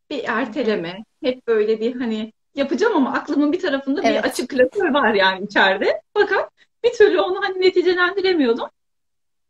Bir 0.10 0.24
erteleme. 0.28 1.04
Hep 1.24 1.48
böyle 1.48 1.80
bir 1.80 1.96
hani 1.96 2.34
yapacağım 2.56 2.96
ama 2.96 3.14
aklımın 3.14 3.54
bir 3.54 3.60
tarafında 3.60 4.04
bir 4.04 4.08
Evet. 4.08 4.26
açık 4.26 4.50
klasör 4.50 4.94
var 4.94 5.14
yani 5.14 5.46
içeride. 5.46 6.02
Fakat 6.14 6.50
bir 6.84 6.94
türlü 6.94 7.20
onu 7.20 7.42
hani 7.44 7.62
neticelendiremiyordum. 7.62 8.70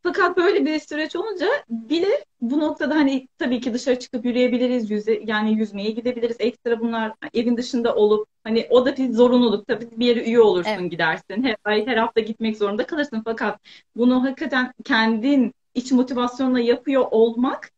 Fakat 0.03 0.37
böyle 0.37 0.65
bir 0.65 0.79
süreç 0.79 1.15
olunca 1.15 1.47
bir 1.69 2.01
de 2.01 2.25
bu 2.41 2.59
noktada 2.59 2.95
hani 2.95 3.27
tabii 3.37 3.61
ki 3.61 3.73
dışarı 3.73 3.99
çıkıp 3.99 4.25
yürüyebiliriz, 4.25 4.91
yüze, 4.91 5.21
yani 5.25 5.53
yüzmeye 5.59 5.91
gidebiliriz. 5.91 6.35
Ekstra 6.39 6.79
bunlar 6.79 7.13
evin 7.33 7.57
dışında 7.57 7.95
olup 7.95 8.27
hani 8.43 8.67
o 8.69 8.85
da 8.85 8.97
bir 8.97 9.13
zorunluluk. 9.13 9.67
Tabii 9.67 9.89
bir 9.91 10.05
yere 10.05 10.23
üye 10.23 10.39
olursun 10.41 10.71
Evet. 10.71 10.91
gidersin. 10.91 11.43
Her 11.43 11.55
ay 11.63 11.87
her 11.87 11.97
hafta 11.97 12.21
gitmek 12.21 12.57
zorunda 12.57 12.85
kalırsın. 12.87 13.21
Fakat 13.25 13.59
bunu 13.95 14.23
hakikaten 14.23 14.73
kendin 14.83 15.53
iç 15.75 15.91
motivasyonla 15.91 16.59
yapıyor 16.59 17.05
olmak 17.11 17.71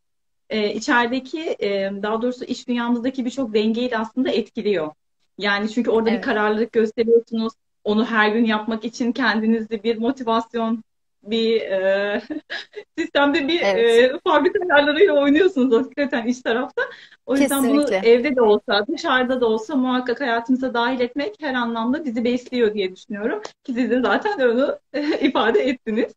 e, 0.49 0.73
içerideki 0.73 1.41
e, 1.59 1.91
daha 2.03 2.21
doğrusu 2.21 2.45
iş 2.45 2.67
dünyamızdaki 2.67 3.25
birçok 3.25 3.53
dengeyi 3.53 3.91
de 3.91 3.97
aslında 3.97 4.29
etkiliyor. 4.31 4.91
Yani 5.37 5.69
çünkü 5.69 5.91
orada 5.91 6.15
bir 6.15 6.15
Evet. 6.15 6.25
kararlılık 6.25 6.71
gösteriyorsunuz. 6.71 7.53
Onu 7.83 8.05
her 8.05 8.29
gün 8.29 8.45
yapmak 8.45 8.85
için 8.85 9.11
kendinizde 9.11 9.83
bir 9.83 9.97
motivasyon, 9.97 10.83
bir 11.25 11.61
e, 11.61 12.21
sistemde 12.97 13.47
bir 13.47 13.61
Evet. 13.61 14.13
e, 14.13 14.19
fabrika 14.23 14.59
ayarlarıyla 14.75 15.13
oynuyorsunuz 15.13 15.75
hakikaten 15.85 16.27
iç 16.27 16.41
tarafta. 16.41 16.81
O 17.25 17.35
yüzden 17.37 17.63
bunu 17.63 17.85
Kesinlikle. 17.85 18.09
evde 18.09 18.35
de 18.35 18.41
olsa, 18.41 18.85
dışarıda 18.87 19.41
da 19.41 19.45
olsa 19.45 19.75
muhakkak 19.75 20.21
hayatımıza 20.21 20.73
dahil 20.73 20.99
etmek 20.99 21.35
her 21.39 21.53
anlamda 21.53 22.05
bizi 22.05 22.23
besliyor 22.23 22.73
diye 22.73 22.95
düşünüyorum. 22.95 23.41
Ki 23.63 23.73
siz 23.73 23.89
de 23.91 24.01
zaten 24.01 24.39
onu 24.39 24.79
ifade 25.21 25.59
ettiniz. 25.59 26.13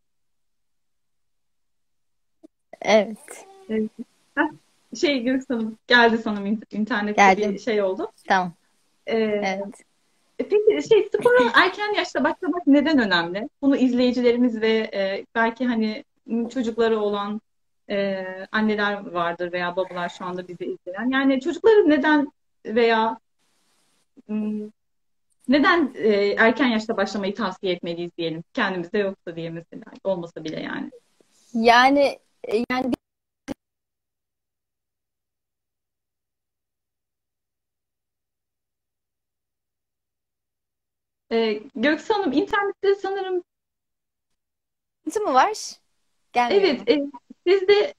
Evet. 2.82 3.46
Evet. 3.68 3.90
Heh, 4.34 4.44
Şey 5.00 5.22
Göksan'ım 5.22 5.78
geldi 5.86 6.18
sanırım 6.18 6.46
in- 6.46 6.62
internette 6.70 7.12
Geldim. 7.22 7.54
bir 7.54 7.58
şey 7.58 7.82
oldu. 7.82 8.12
Tamam. 8.28 8.52
Ee, 9.06 9.16
Evet. 9.16 9.84
Peki 10.38 10.88
şey 10.88 11.09
spora 11.14 11.50
erken 11.54 11.95
yaşta 11.95 12.25
başlamak 12.25 12.66
neden 12.66 12.99
önemli? 12.99 13.49
Bunu 13.62 13.76
izleyicilerimiz 13.76 14.61
ve 14.61 14.90
e, 14.95 15.26
belki 15.35 15.66
hani 15.66 16.04
çocukları 16.54 17.00
olan 17.00 17.40
e, 17.90 18.25
anneler 18.52 19.11
vardır 19.12 19.52
veya 19.52 19.76
babalar 19.76 20.09
şu 20.09 20.25
anda 20.25 20.49
bizi 20.49 20.64
izleyen. 20.64 21.11
Yani 21.11 21.40
çocukları 21.40 21.90
neden 21.90 22.33
veya 22.66 23.18
neden 25.49 25.92
e, 25.95 26.35
erken 26.38 26.66
yaşta 26.66 26.97
başlamayı 26.97 27.35
tavsiye 27.35 27.73
etmeliyiz 27.73 28.11
diyelim. 28.18 28.45
Kendimizde 28.54 28.99
yoksa 28.99 29.37
diye 29.37 29.50
mesela 29.50 29.85
olmasa 30.04 30.45
bile 30.45 30.61
yani. 30.61 30.90
Yani 31.54 32.18
e, 32.49 32.64
yani 32.71 32.92
Ee, 41.32 41.62
Göksan'ım 41.75 42.32
internette 42.32 42.94
sanırım 42.94 43.42
sıkıntı 45.04 45.20
mı 45.28 45.35
var? 45.35 45.73
Gelmiyor 46.32 46.73
mu? 46.75 46.87
evet 46.87 46.88
e, 46.90 46.99
sizde 47.47 47.94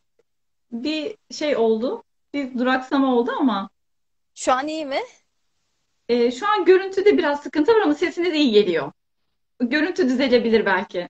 bir 0.72 1.18
şey 1.32 1.58
oldu. 1.58 2.04
Bir 2.34 2.58
duraksama 2.60 3.16
oldu 3.16 3.32
ama 3.40 3.70
Şu 4.36 4.54
an 4.54 4.68
iyi 4.68 4.86
mi? 4.86 5.02
e, 6.10 6.32
şu 6.32 6.48
an 6.48 6.66
görüntüde 6.66 7.18
biraz 7.18 7.44
sıkıntı 7.44 7.74
var 7.76 7.82
ama 7.82 7.94
sesiniz 7.96 8.34
iyi 8.34 8.52
geliyor. 8.52 8.92
Görüntü 9.60 10.10
düzelebilir 10.10 10.66
belki. 10.66 11.10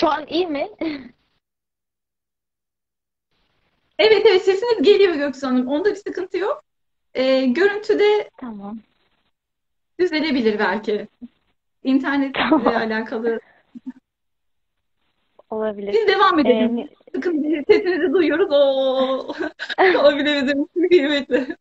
Şu 0.00 0.08
an 0.08 0.26
iyi 0.26 0.46
mi? 0.46 0.68
Evet 3.98 4.26
evet 4.26 4.42
sesiniz 4.42 4.82
geliyor 4.82 5.14
Göksan'ım. 5.14 5.68
Onda 5.68 5.90
bir 5.90 5.96
sıkıntı 5.96 6.38
yok. 6.38 6.64
E, 7.14 7.46
görüntüde 7.46 8.30
Tamam. 8.36 8.78
düzelebilir 9.98 10.58
belki. 10.58 11.08
İnternetle 11.84 12.40
Tamam. 12.50 12.66
alakalı. 12.66 13.40
Olabilir. 15.50 15.92
Biz 15.92 16.06
devam 16.06 16.38
Ee, 16.38 16.42
edelim. 16.42 16.88
Sıkıntı 17.14 17.42
değil. 17.42 17.62
Sesinizi 17.66 18.12
duyuyoruz. 18.12 18.50
Oo. 18.52 19.34
Olabilir 20.00 20.42
bizim 20.42 20.66
kıymetli. 20.88 21.56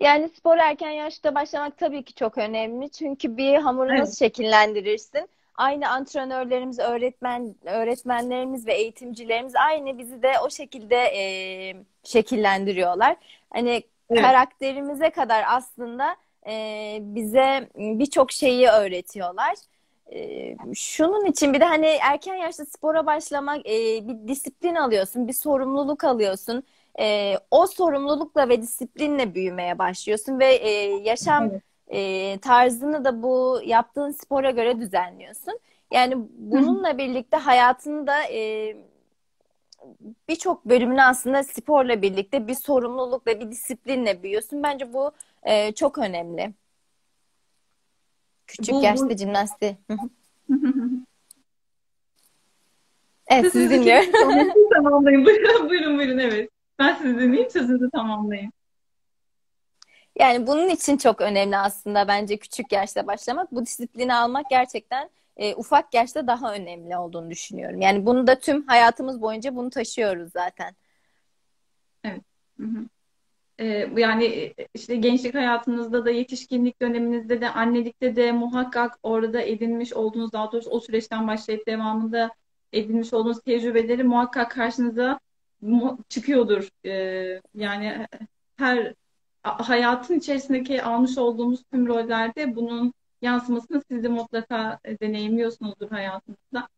Yani 0.00 0.28
spor 0.28 0.56
erken 0.56 0.90
yaşta 0.90 1.34
başlamak 1.34 1.78
tabii 1.78 2.04
ki 2.04 2.14
çok 2.14 2.38
önemli. 2.38 2.90
Çünkü 2.90 3.36
bir 3.36 3.54
hamuru 3.54 3.88
Evet. 3.90 3.98
nasıl 4.00 4.16
şekillendirirsin? 4.16 5.28
Aynı 5.54 5.90
antrenörlerimiz, 5.90 6.78
öğretmen 6.78 7.54
öğretmenlerimiz 7.64 8.66
ve 8.66 8.74
eğitimcilerimiz 8.74 9.56
aynı 9.56 9.98
bizi 9.98 10.22
de 10.22 10.32
o 10.44 10.50
şekilde 10.50 10.96
e, 10.96 11.76
şekillendiriyorlar. 12.04 13.16
Hani 13.50 13.82
Evet. 14.10 14.22
karakterimize 14.22 15.10
kadar 15.10 15.44
aslında 15.48 16.16
e, 16.46 16.98
bize 17.00 17.70
birçok 17.76 18.32
şeyi 18.32 18.68
öğretiyorlar. 18.68 19.54
E, 20.12 20.56
şunun 20.74 21.24
için 21.26 21.54
bir 21.54 21.60
de 21.60 21.64
hani 21.64 21.86
erken 21.86 22.34
yaşta 22.34 22.64
spora 22.66 23.06
başlamak 23.06 23.66
e, 23.66 24.08
bir 24.08 24.28
disiplin 24.28 24.74
alıyorsun, 24.74 25.28
bir 25.28 25.32
sorumluluk 25.32 26.04
alıyorsun. 26.04 26.62
E, 27.00 27.34
o 27.50 27.66
sorumlulukla 27.66 28.48
ve 28.48 28.62
disiplinle 28.62 29.34
büyümeye 29.34 29.78
başlıyorsun 29.78 30.38
ve 30.38 30.54
e, 30.54 30.70
yaşam 31.02 31.50
Evet. 31.50 31.62
E, 31.88 32.38
tarzını 32.38 33.04
da 33.04 33.22
bu 33.22 33.60
yaptığın 33.64 34.10
spora 34.10 34.50
göre 34.50 34.80
düzenliyorsun. 34.80 35.60
Yani 35.92 36.14
bununla 36.38 36.98
birlikte 36.98 37.36
hayatını 37.36 38.06
da 38.06 38.22
e, 38.22 38.76
birçok 40.28 40.64
bölümünü 40.64 41.02
aslında 41.02 41.44
sporla 41.44 42.02
birlikte 42.02 42.46
bir 42.46 42.54
sorumluluk 42.54 43.26
ve 43.26 43.40
bir 43.40 43.50
disiplinle 43.50 44.22
büyüyorsun. 44.22 44.62
Bence 44.62 44.92
bu 44.92 45.12
e, 45.42 45.72
çok 45.72 45.98
önemli. 45.98 46.52
Küçük 48.46 48.74
Bu, 48.74 48.82
yaşta 48.82 49.10
bu 49.10 49.16
jimnastiği. 49.16 49.76
Evet, 53.26 53.52
sizi 53.52 53.70
dinliyorum. 53.70 54.12
tamamlayın. 54.74 55.24
Buyurun, 55.24 55.68
buyurun, 55.68 55.98
buyurun, 55.98 56.18
evet. 56.18 56.50
Ben 56.78 56.94
sizi 56.94 57.18
dinleyeyim, 57.18 57.50
sözünüzü 57.50 57.90
tamamlayın. 57.90 58.52
Yani 60.18 60.46
bunun 60.46 60.68
için 60.68 60.96
çok 60.96 61.20
önemli 61.20 61.56
aslında 61.56 62.08
bence 62.08 62.36
küçük 62.36 62.72
yaşta 62.72 63.06
başlamak. 63.06 63.52
Bu 63.52 63.66
disiplini 63.66 64.14
almak 64.14 64.50
gerçekten 64.50 65.10
e, 65.36 65.54
ufak 65.54 65.94
yaşta 65.94 66.26
daha 66.26 66.54
önemli 66.54 66.96
olduğunu 66.96 67.30
düşünüyorum. 67.30 67.80
Yani 67.80 68.06
bunu 68.06 68.26
da 68.26 68.38
tüm 68.38 68.66
hayatımız 68.66 69.22
boyunca 69.22 69.56
bunu 69.56 69.70
taşıyoruz 69.70 70.32
zaten. 70.32 70.74
Evet. 72.04 72.22
Hı 72.60 72.66
bu 73.94 74.00
yani 74.00 74.24
e, 74.24 74.54
işte 74.74 74.96
gençlik 74.96 75.34
hayatınızda 75.34 76.04
da 76.04 76.10
yetişkinlik 76.10 76.82
döneminizde 76.82 77.40
de 77.40 77.50
annelikte 77.50 78.16
de 78.16 78.32
muhakkak 78.32 78.98
orada 79.02 79.40
edinmiş 79.42 79.92
olduğunuz 79.92 80.32
daha 80.32 80.52
doğrusu 80.52 80.70
o 80.70 80.80
süreçten 80.80 81.28
başlayıp 81.28 81.66
devamında 81.66 82.30
edinmiş 82.72 83.12
olduğunuz 83.14 83.40
tecrübeleri 83.40 84.04
muhakkak 84.04 84.50
karşınıza 84.50 85.20
mu- 85.60 85.98
çıkıyordur. 86.08 86.68
Ee, 86.86 87.40
yani 87.54 88.06
her 88.56 88.94
hayatın 89.44 90.18
içerisindeki 90.18 90.82
almış 90.82 91.18
olduğumuz 91.18 91.62
tüm 91.72 91.86
rollerde 91.86 92.56
bunun 92.56 92.92
yansımasını 93.22 93.82
siz 93.90 94.04
de 94.04 94.08
mutlaka 94.08 94.78
e, 94.84 95.00
deneyimliyorsunuzdur 95.00 95.90
hayatınızda. 95.90 96.68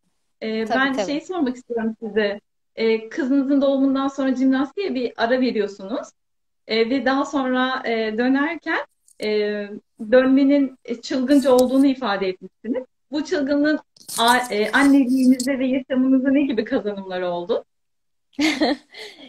Ee, 0.41 0.65
Tabii 0.65 0.79
ben 0.79 0.93
tabii. 0.93 1.05
şeyi 1.05 1.21
sormak 1.21 1.55
istiyorum 1.55 1.95
size. 2.03 2.39
Ee, 2.75 3.09
kızınızın 3.09 3.61
doğumundan 3.61 4.07
sonra 4.07 4.35
jimnastiğe 4.35 4.95
bir 4.95 5.13
ara 5.17 5.41
veriyorsunuz. 5.41 6.07
E, 6.67 6.89
ve 6.89 7.05
daha 7.05 7.25
sonra 7.25 7.83
e, 7.85 8.17
dönerken 8.17 8.79
e, 9.23 9.29
dönmenin 10.11 10.77
çılgınca 11.01 11.51
olduğunu 11.51 11.85
ifade 11.85 12.27
etmişsiniz. 12.27 12.83
Bu 13.11 13.25
çılgınlığın 13.25 13.79
a- 14.19 14.53
e, 14.53 14.71
anneliğinizde 14.71 15.59
ve 15.59 15.67
yaşamınızda 15.67 16.29
ne 16.31 16.41
gibi 16.41 16.63
kazanımları 16.63 17.27
oldu? 17.27 17.65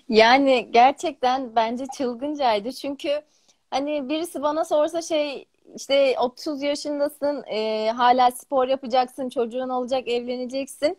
Yani 0.09 0.68
gerçekten 0.73 1.57
bence 1.57 1.87
çılgıncaydı. 1.97 2.73
Çünkü 2.73 3.23
hani 3.71 4.09
birisi 4.09 4.42
bana 4.42 4.64
sorsa 4.64 5.03
şey 5.03 5.47
işte 5.77 6.16
30 6.21 6.62
yaşındasın, 6.62 7.44
e, 7.47 7.90
hala 7.97 8.31
spor 8.31 8.68
yapacaksın, 8.68 9.29
çocuğun 9.29 9.68
olacak, 9.68 10.09
evleneceksin. 10.09 10.99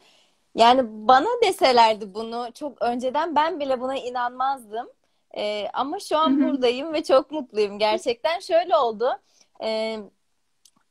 Yani 0.55 0.81
bana 1.07 1.27
deselerdi 1.43 2.13
bunu 2.13 2.49
çok 2.53 2.81
önceden 2.81 3.35
ben 3.35 3.59
bile 3.59 3.81
buna 3.81 3.95
inanmazdım. 3.97 4.89
E, 5.37 5.67
ama 5.73 5.99
şu 5.99 6.17
an 6.17 6.41
buradayım 6.41 6.93
ve 6.93 7.03
çok 7.03 7.31
mutluyum. 7.31 7.79
Gerçekten 7.79 8.39
şöyle 8.39 8.77
oldu. 8.77 9.19
E, 9.63 9.97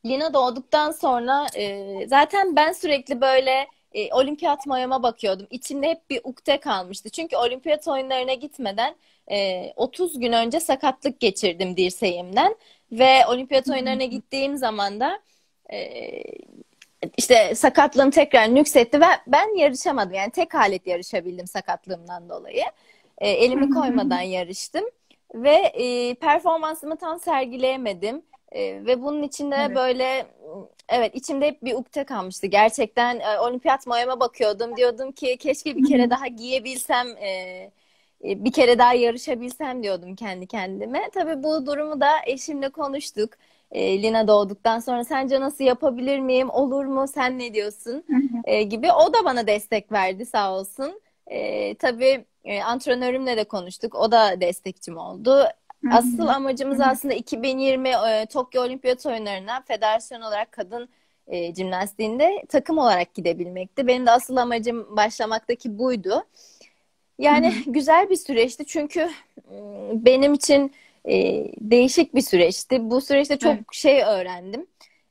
Lina 0.05 0.33
doğduktan 0.33 0.91
sonra 0.91 1.47
e, 1.55 2.07
zaten 2.07 2.55
ben 2.55 2.71
sürekli 2.71 3.21
böyle 3.21 3.67
e, 3.93 4.13
olimpiyat 4.13 4.65
mayoma 4.67 5.03
bakıyordum. 5.03 5.47
İçimde 5.51 5.87
hep 5.87 6.09
bir 6.09 6.21
ukde 6.23 6.59
kalmıştı. 6.59 7.09
Çünkü 7.09 7.37
olimpiyat 7.37 7.87
oyunlarına 7.87 8.33
gitmeden 8.33 8.95
e, 9.31 9.73
30 9.75 10.19
gün 10.19 10.31
önce 10.31 10.59
sakatlık 10.59 11.19
geçirdim 11.19 11.77
dirseğimden. 11.77 12.55
Ve 12.91 13.27
olimpiyat 13.27 13.69
oyunlarına 13.69 14.03
gittiğim 14.05 14.57
zaman 14.57 14.99
da 14.99 15.19
e, 15.73 16.09
işte 17.17 17.55
sakatlığım 17.55 18.11
tekrar 18.11 18.55
nüksetti 18.55 19.01
ve 19.01 19.05
ben 19.27 19.57
yarışamadım. 19.57 20.13
Yani 20.13 20.31
tek 20.31 20.55
alet 20.55 20.87
yarışabildim 20.87 21.47
sakatlığımdan 21.47 22.29
dolayı. 22.29 22.63
E, 23.17 23.29
elimi 23.29 23.69
koymadan 23.69 24.21
yarıştım. 24.21 24.85
ve 25.35 25.55
e, 25.55 26.15
performansımı 26.15 26.97
tam 26.97 27.19
sergileyemedim. 27.19 28.21
E, 28.51 28.85
ve 28.85 29.01
bunun 29.01 29.23
içinde 29.23 29.55
Evet. 29.55 29.75
böyle 29.75 30.27
evet 30.89 31.15
içimde 31.15 31.47
hep 31.47 31.63
bir 31.63 31.73
ukde 31.73 32.03
kalmıştı. 32.03 32.47
Gerçekten 32.47 33.19
e, 33.19 33.39
olimpiyat 33.39 33.87
mayoma 33.87 34.19
bakıyordum. 34.19 34.77
Diyordum 34.77 35.11
ki 35.11 35.37
keşke 35.37 35.77
bir 35.77 35.83
kere 35.83 36.09
daha 36.09 36.27
giyebilsem, 36.27 37.07
e, 37.17 37.71
e, 38.23 38.45
bir 38.45 38.51
kere 38.51 38.79
daha 38.79 38.93
yarışabilsem 38.93 39.83
diyordum 39.83 40.15
kendi 40.15 40.47
kendime. 40.47 41.09
Tabii 41.13 41.43
bu 41.43 41.65
durumu 41.65 42.01
da 42.01 42.09
eşimle 42.25 42.69
konuştuk. 42.69 43.33
E, 43.71 44.01
Lina 44.03 44.27
doğduktan 44.27 44.79
sonra 44.79 45.03
sence 45.03 45.39
nasıl 45.41 45.63
yapabilir 45.63 46.19
miyim? 46.19 46.49
Olur 46.49 46.85
mu? 46.85 47.07
Sen 47.07 47.39
ne 47.39 47.53
diyorsun? 47.53 48.03
E, 48.43 48.63
gibi. 48.63 48.91
O 48.91 49.13
da 49.13 49.25
bana 49.25 49.47
destek 49.47 49.91
verdi 49.91 50.25
sağ 50.25 50.53
olsun. 50.59 51.01
E, 51.27 51.75
tabii 51.75 52.25
e, 52.43 52.61
antrenörümle 52.63 53.37
de 53.37 53.43
konuştuk. 53.43 53.95
O 53.95 54.11
da 54.11 54.41
destekçim 54.41 54.97
oldu. 54.97 55.43
Asıl 55.87 56.27
amacımız 56.27 56.79
aslında 56.81 57.13
2020 57.13 57.89
e, 57.89 58.25
Tokyo 58.25 58.63
Olimpiyat 58.63 59.05
Oyunlarına 59.05 59.61
federasyon 59.61 60.21
olarak 60.21 60.51
kadın 60.51 60.89
e, 61.27 61.55
jimnastiğinde 61.55 62.43
takım 62.49 62.77
olarak 62.77 63.13
gidebilmekti. 63.13 63.87
Benim 63.87 64.05
de 64.05 64.11
asıl 64.11 64.37
amacım 64.37 64.97
başlamaktaki 64.97 65.79
buydu. 65.79 66.23
Yani 67.19 67.53
güzel 67.67 68.09
bir 68.09 68.15
süreçti 68.15 68.65
çünkü 68.65 69.09
m, 69.51 70.05
benim 70.05 70.33
için 70.33 70.73
e, 71.05 71.13
değişik 71.61 72.15
bir 72.15 72.21
süreçti. 72.21 72.89
Bu 72.89 73.01
süreçte 73.01 73.37
çok 73.37 73.55
Evet. 73.55 73.65
şey 73.71 74.03
öğrendim. 74.03 74.67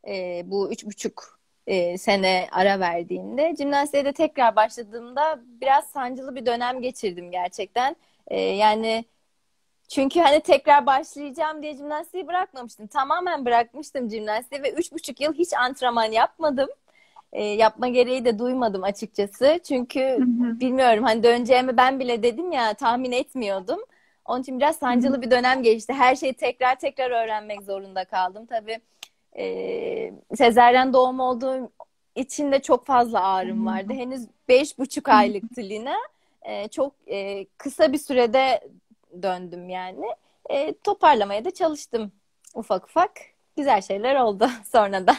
E, 0.08 0.42
bu 0.46 0.72
üç 0.72 0.84
buçuk 0.86 1.40
e, 1.66 1.98
sene 1.98 2.46
ara 2.52 2.80
verdiğinde. 2.80 3.54
Jimnastiğe 3.58 4.04
de 4.04 4.12
tekrar 4.12 4.56
başladığımda 4.56 5.40
biraz 5.60 5.86
sancılı 5.90 6.36
bir 6.36 6.46
dönem 6.46 6.82
geçirdim 6.82 7.30
gerçekten. 7.30 7.96
E, 8.28 8.40
yani 8.40 9.04
çünkü 9.88 10.20
hani 10.20 10.40
tekrar 10.40 10.86
başlayacağım 10.86 11.62
diye 11.62 11.76
jimnastiği 11.76 12.26
bırakmamıştım. 12.26 12.86
Tamamen 12.86 13.44
bırakmıştım 13.44 14.10
jimnastiği 14.10 14.62
ve 14.62 14.72
üç 14.72 14.92
buçuk 14.92 15.20
yıl 15.20 15.34
hiç 15.34 15.52
antrenman 15.52 16.12
yapmadım. 16.12 16.68
E, 17.32 17.44
yapma 17.44 17.88
gereği 17.88 18.24
de 18.24 18.38
duymadım 18.38 18.84
açıkçası. 18.84 19.60
Çünkü 19.68 20.16
bilmiyorum 20.60 21.04
hani 21.04 21.22
döneceğimi 21.22 21.76
ben 21.76 22.00
bile 22.00 22.22
dedim 22.22 22.52
ya 22.52 22.74
tahmin 22.74 23.12
etmiyordum. 23.12 23.80
Onun 24.24 24.42
için 24.42 24.60
biraz 24.60 24.76
sancılı 24.76 25.22
bir 25.22 25.30
dönem 25.30 25.62
geçti. 25.62 25.92
Her 25.92 26.16
şeyi 26.16 26.34
tekrar 26.34 26.78
tekrar 26.78 27.10
öğrenmek 27.10 27.62
zorunda 27.62 28.04
kaldım. 28.04 28.46
Tabii 28.46 28.80
e, 29.38 30.12
sezaryen 30.36 30.92
doğum 30.92 31.20
olduğum 31.20 31.70
için 32.14 32.52
de 32.52 32.62
çok 32.62 32.86
fazla 32.86 33.22
ağrım 33.22 33.66
vardı. 33.66 33.92
Henüz 33.92 34.26
beş 34.48 34.78
buçuk 34.78 35.08
aylıktı 35.08 35.62
Lina. 35.62 35.96
E, 36.42 36.68
çok 36.68 36.92
e, 37.06 37.44
kısa 37.44 37.92
bir 37.92 37.98
sürede 37.98 38.60
döndüm 39.22 39.68
yani. 39.68 40.06
E, 40.50 40.74
toparlamaya 40.78 41.44
da 41.44 41.50
çalıştım 41.50 42.12
ufak 42.54 42.84
ufak. 42.84 43.12
Güzel 43.56 43.82
şeyler 43.82 44.16
oldu 44.16 44.48
sonra 44.64 45.06
da. 45.06 45.12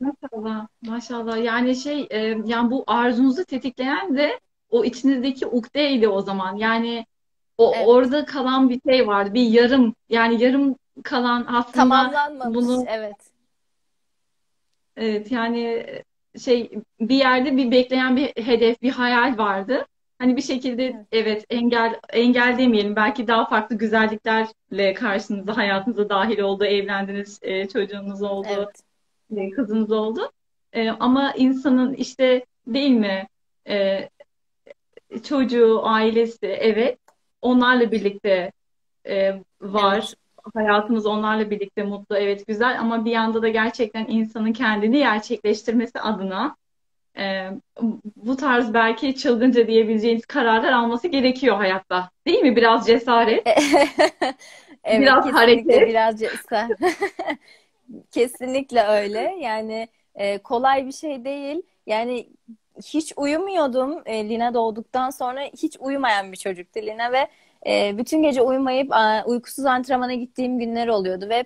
Maşallah, 0.00 0.66
maşallah. 0.82 1.44
Yani 1.44 1.76
şey, 1.76 2.06
e, 2.10 2.18
yani 2.46 2.70
bu 2.70 2.84
arzunuzu 2.86 3.44
tetikleyen 3.44 4.16
de 4.16 4.40
o 4.70 4.84
içinizdeki 4.84 5.46
ukdeydi 5.46 6.08
o 6.08 6.20
zaman. 6.20 6.56
Yani 6.56 7.06
o 7.58 7.72
Evet. 7.76 7.88
orada 7.88 8.24
kalan 8.24 8.68
bir 8.68 8.80
şey 8.88 9.06
vardı, 9.06 9.34
bir 9.34 9.42
yarım. 9.42 9.94
Yani 10.08 10.42
yarım 10.42 10.76
kalan 11.02 11.44
aslında 11.48 11.72
Tamamlanmamış. 11.72 12.56
bunu 12.56 12.84
Evet. 12.88 13.16
Evet 14.96 15.32
yani 15.32 15.86
şey 16.44 16.70
bir 17.00 17.16
yerde 17.16 17.56
bir 17.56 17.70
bekleyen 17.70 18.16
bir 18.16 18.44
hedef, 18.44 18.82
bir 18.82 18.90
hayal 18.90 19.38
vardı. 19.38 19.86
Hani 20.18 20.36
bir 20.36 20.42
şekilde 20.42 20.84
Evet. 20.84 21.06
evet 21.12 21.44
engel 21.50 22.00
engel 22.12 22.58
demeyelim 22.58 22.96
belki 22.96 23.26
daha 23.26 23.48
farklı 23.48 23.76
güzelliklerle 23.78 24.94
karşınıza 24.94 25.56
hayatınıza 25.56 26.08
dahil 26.08 26.38
oldu, 26.38 26.64
evlendiniz, 26.64 27.38
e, 27.42 27.68
çocuğunuz 27.68 28.22
oldu, 28.22 28.48
Evet. 28.50 28.82
e, 29.36 29.50
kızınız 29.50 29.92
oldu. 29.92 30.30
E, 30.72 30.90
ama 30.90 31.32
insanın 31.36 31.94
işte 31.94 32.44
değil 32.66 32.90
mi 32.90 33.26
e, 33.68 34.08
çocuğu, 35.22 35.80
ailesi 35.84 36.46
evet 36.46 36.98
onlarla 37.42 37.92
birlikte 37.92 38.52
e, 39.06 39.40
var. 39.60 39.96
Evet. 39.98 40.14
Hayatımız 40.54 41.06
onlarla 41.06 41.50
birlikte 41.50 41.82
mutlu, 41.82 42.16
evet 42.16 42.46
güzel 42.46 42.80
ama 42.80 43.04
bir 43.04 43.10
yanda 43.10 43.42
da 43.42 43.48
gerçekten 43.48 44.06
insanın 44.08 44.52
kendini 44.52 44.98
gerçekleştirmesi 44.98 46.00
adına 46.00 46.56
e, 47.18 47.50
bu 48.16 48.36
tarz 48.36 48.74
belki 48.74 49.14
çılgınca 49.16 49.66
diyebileceğiniz 49.66 50.26
kararlar 50.26 50.72
alması 50.72 51.08
gerekiyor 51.08 51.56
hayatta. 51.56 52.10
Değil 52.26 52.40
mi? 52.40 52.56
Biraz 52.56 52.86
cesaret, 52.86 53.46
Evet, 54.84 55.00
biraz 55.02 55.26
hareket. 55.32 55.86
biraz 55.86 56.20
cesaret. 56.20 56.78
Kesinlikle 58.10 58.82
öyle. 58.82 59.20
Yani 59.40 59.88
e, 60.14 60.38
kolay 60.38 60.86
bir 60.86 60.92
şey 60.92 61.24
değil. 61.24 61.62
Yani 61.86 62.28
hiç 62.84 63.12
uyumuyordum. 63.16 64.02
E, 64.06 64.28
Lina 64.28 64.54
doğduktan 64.54 65.10
sonra 65.10 65.40
hiç 65.42 65.76
uyumayan 65.80 66.32
bir 66.32 66.36
çocuktu 66.36 66.80
Lina 66.82 67.12
ve 67.12 67.28
e, 67.66 67.98
bütün 67.98 68.22
gece 68.22 68.42
uyumayıp 68.42 68.92
a, 68.92 69.24
uykusuz 69.26 69.64
antrenmana 69.66 70.14
gittiğim 70.14 70.58
günler 70.58 70.88
oluyordu 70.88 71.28
ve 71.28 71.44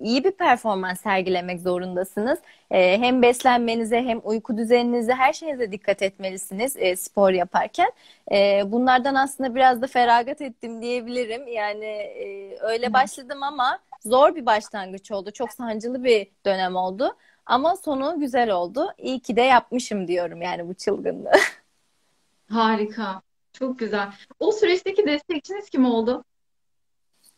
iyi 0.00 0.24
bir 0.24 0.30
performans 0.30 1.00
sergilemek 1.00 1.60
zorundasınız. 1.60 2.38
E, 2.70 2.98
hem 2.98 3.22
beslenmenize 3.22 4.02
hem 4.02 4.20
uyku 4.24 4.56
düzeninize 4.56 5.14
her 5.14 5.32
şeyinize 5.32 5.72
dikkat 5.72 6.02
etmelisiniz 6.02 6.76
e, 6.76 6.96
spor 6.96 7.30
yaparken. 7.30 7.92
E, 8.32 8.62
bunlardan 8.66 9.14
aslında 9.14 9.54
biraz 9.54 9.82
da 9.82 9.86
feragat 9.86 10.40
ettim 10.40 10.82
diyebilirim. 10.82 11.48
Yani 11.48 11.84
e, 11.84 12.58
öyle 12.60 12.92
başladım 12.92 13.42
ama 13.42 13.78
zor 14.04 14.34
bir 14.34 14.46
başlangıç 14.46 15.10
oldu. 15.10 15.30
Çok 15.30 15.52
sancılı 15.52 16.04
bir 16.04 16.26
dönem 16.46 16.76
oldu. 16.76 17.16
Ama 17.46 17.76
sonu 17.76 18.20
güzel 18.20 18.50
oldu. 18.50 18.88
İyi 18.98 19.20
ki 19.20 19.36
de 19.36 19.42
yapmışım 19.42 20.08
diyorum 20.08 20.42
yani 20.42 20.68
bu 20.68 20.74
çılgınlığı. 20.74 21.32
Harika. 22.50 23.22
Çok 23.52 23.78
güzel. 23.78 24.08
O 24.40 24.52
süreçteki 24.52 25.06
destekçiniz 25.06 25.70
kim 25.70 25.84
oldu? 25.84 26.24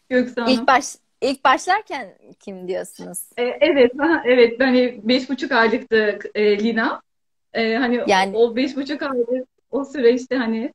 Göksu 0.08 0.42
Hanım. 0.42 0.52
İlk 0.52 0.66
baş 0.66 0.84
ilk 1.20 1.44
başlarken 1.44 2.18
kim 2.40 2.68
diyorsunuz? 2.68 3.18
E, 3.36 3.42
evet, 3.42 3.92
ha, 3.98 4.22
evet. 4.24 4.60
Hani 4.60 5.00
beş 5.04 5.30
buçuk 5.30 5.52
aylıktı 5.52 6.18
e, 6.34 6.58
Lina. 6.58 7.02
E, 7.52 7.74
hani 7.74 8.00
Yani 8.06 8.36
o 8.36 8.56
beş 8.56 8.76
buçuk 8.76 9.02
aylık 9.02 9.48
o 9.70 9.84
süreçte 9.84 10.36
hani 10.36 10.72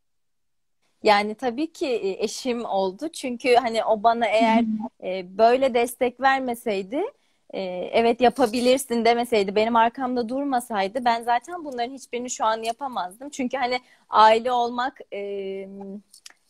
Yani 1.04 1.36
tabii 1.36 1.74
ki 1.74 1.88
e, 1.88 2.24
eşim 2.24 2.66
oldu. 2.66 3.10
Çünkü 3.10 3.56
hani 3.56 3.84
o 3.86 4.04
bana 4.04 4.26
eğer 4.26 4.64
e, 5.04 5.38
böyle 5.38 5.74
destek 5.74 6.22
vermeseydi, 6.22 7.04
e, 7.54 7.62
evet 7.92 8.22
yapabilirsin 8.22 9.06
demeseydi, 9.06 9.56
benim 9.56 9.76
arkamda 9.76 10.30
durmasaydı 10.30 11.06
ben 11.06 11.24
zaten 11.24 11.66
bunların 11.66 11.94
hiçbirini 11.94 12.30
şu 12.30 12.46
an 12.46 12.64
yapamazdım. 12.64 13.30
Çünkü 13.30 13.58
hani 13.58 13.80
aile 14.10 14.52
olmak 14.52 15.00
e, 15.14 15.68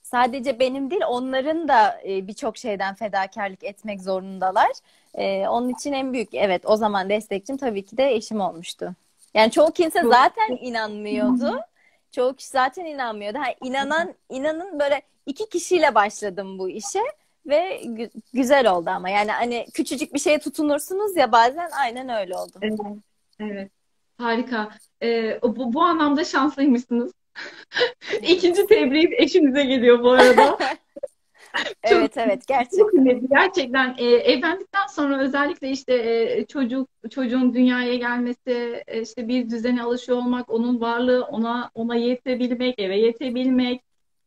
sadece 0.06 0.60
benim 0.60 0.92
değil, 0.92 1.02
onların 1.08 1.68
da 1.68 2.02
e, 2.08 2.28
birçok 2.28 2.58
şeyden 2.58 2.96
fedakarlık 2.96 3.64
etmek 3.64 4.02
zorundalar. 4.02 4.72
E, 5.14 5.48
onun 5.48 5.70
için 5.70 5.94
en 5.94 6.14
büyük, 6.14 6.34
evet 6.34 6.62
o 6.66 6.76
zaman 6.76 7.10
destekçim 7.10 7.58
tabii 7.58 7.86
ki 7.86 7.98
de 7.98 8.14
eşim 8.14 8.40
olmuştu. 8.42 8.96
Yani 9.34 9.52
çoğu 9.52 9.72
kimse 9.72 10.02
zaten 10.04 10.58
inanmıyordu. 10.62 11.60
Çoğu 12.12 12.34
kişi 12.36 12.50
zaten 12.50 12.86
inanmıyordu. 12.86 13.38
Ha, 13.38 13.46
inanan, 13.64 14.14
inanın 14.30 14.80
böyle 14.80 15.02
iki 15.26 15.50
kişiyle 15.50 15.96
başladım 15.96 16.60
bu 16.60 16.70
işe 16.70 17.02
ve 17.46 17.82
gü- 17.82 18.12
güzel 18.34 18.72
oldu 18.72 18.90
ama 18.90 19.10
yani 19.10 19.32
hani 19.32 19.66
küçücük 19.74 20.14
bir 20.14 20.20
şeye 20.20 20.40
tutunursunuz 20.40 21.16
ya 21.18 21.32
bazen 21.32 21.70
aynen 21.82 22.10
öyle 22.10 22.38
oldu. 22.38 22.54
Evet, 22.62 22.80
evet. 23.40 23.72
Harika. 24.18 24.70
E, 25.02 25.40
bu, 25.42 25.74
bu 25.74 25.82
anlamda 25.82 26.24
şanslıymışsınız. 26.24 27.12
İkinci 28.22 28.68
tebriğim 28.68 29.14
eşinize 29.14 29.64
geliyor 29.64 30.04
bu 30.04 30.12
arada. 30.12 30.58
Çok 31.84 31.94
Evet 31.94 32.18
evet 32.18 32.40
çok 32.40 32.48
gerçekten. 32.48 32.88
kıymetli. 32.88 33.28
Gerçekten 33.30 33.96
e, 33.98 34.06
evlendikten 34.06 34.88
sonra 34.88 35.20
özellikle 35.20 35.70
işte 35.70 35.94
e, 35.94 36.46
çocuk 36.46 36.90
çocuğun 37.10 37.54
dünyaya 37.54 37.96
gelmesi, 37.96 38.84
e, 38.88 39.02
işte 39.02 39.28
bir 39.28 39.50
düzene 39.50 39.84
alışıyor 39.84 40.18
olmak, 40.18 40.50
onun 40.50 40.82
varlığı 40.82 41.24
ona 41.24 41.72
ona 41.76 41.96
yetebilmek, 41.96 42.80
eve 42.80 43.00
yetebilmek, 43.00 43.82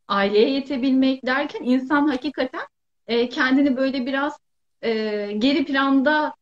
aileye 0.08 0.50
yetebilmek 0.50 1.26
derken 1.26 1.60
insan 1.64 2.08
hakikaten 2.08 2.62
e, 3.06 3.28
kendini 3.28 3.76
böyle 3.76 4.06
biraz 4.06 4.38
e, 4.82 4.90
geri 5.38 5.64
planda 5.64 6.34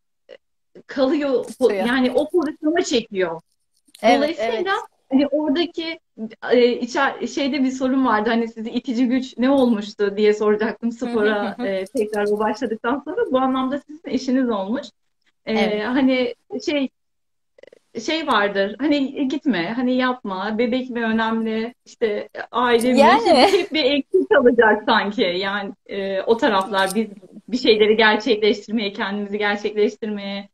kalıyor. 0.87 1.45
Tutuyor. 1.45 1.87
Yani 1.87 2.11
o 2.11 2.31
pozisyona 2.31 2.83
çekiyor. 2.83 3.41
Evet 4.03 4.17
Dolayısıyla 4.17 4.73
evet. 4.73 4.83
hani 5.11 5.27
oradaki 5.27 5.99
e, 6.53 6.73
içer, 6.73 7.27
şeyde 7.27 7.63
bir 7.65 7.71
sorun 7.71 8.07
vardı. 8.07 8.31
Hani 8.31 8.49
sizi 8.49 8.71
itici 8.71 9.09
güç 9.09 9.39
ne 9.39 9.51
olmuştu 9.51 10.17
diye 10.17 10.35
soracaktım 10.35 10.93
spora 10.93 11.57
e, 11.67 11.85
tekrar 11.85 12.27
o 12.29 12.39
başladıktan 12.39 13.03
sonra. 13.05 13.33
Bu 13.33 13.39
anlamda 13.39 13.79
sizin 13.79 14.03
eşiniz 14.05 14.51
olmuş. 14.51 14.87
E, 15.47 15.53
Evet. 15.53 15.85
hani 15.85 16.35
şey 16.67 16.89
şey 18.05 18.27
vardır. 18.27 18.77
Hani 18.79 19.29
gitme, 19.29 19.73
hani 19.77 19.97
yapma, 19.97 20.59
bebek 20.59 20.91
mi 20.91 21.05
önemli, 21.05 21.75
işte 21.87 22.29
aile 22.53 22.93
mi? 22.93 22.99
Yani 22.99 23.29
hep 23.53 23.73
bir 23.73 23.85
eksik 23.85 24.31
kalacak 24.31 24.83
sanki. 24.87 25.23
Yani 25.23 25.73
e, 25.87 26.23
o 26.23 26.37
taraflar 26.37 26.91
biz 26.95 27.07
bir 27.49 27.59
şeyleri 27.59 27.97
gerçekleştirmeye, 27.97 28.93
kendimizi 28.93 29.39
gerçekleştirmeye 29.39 30.49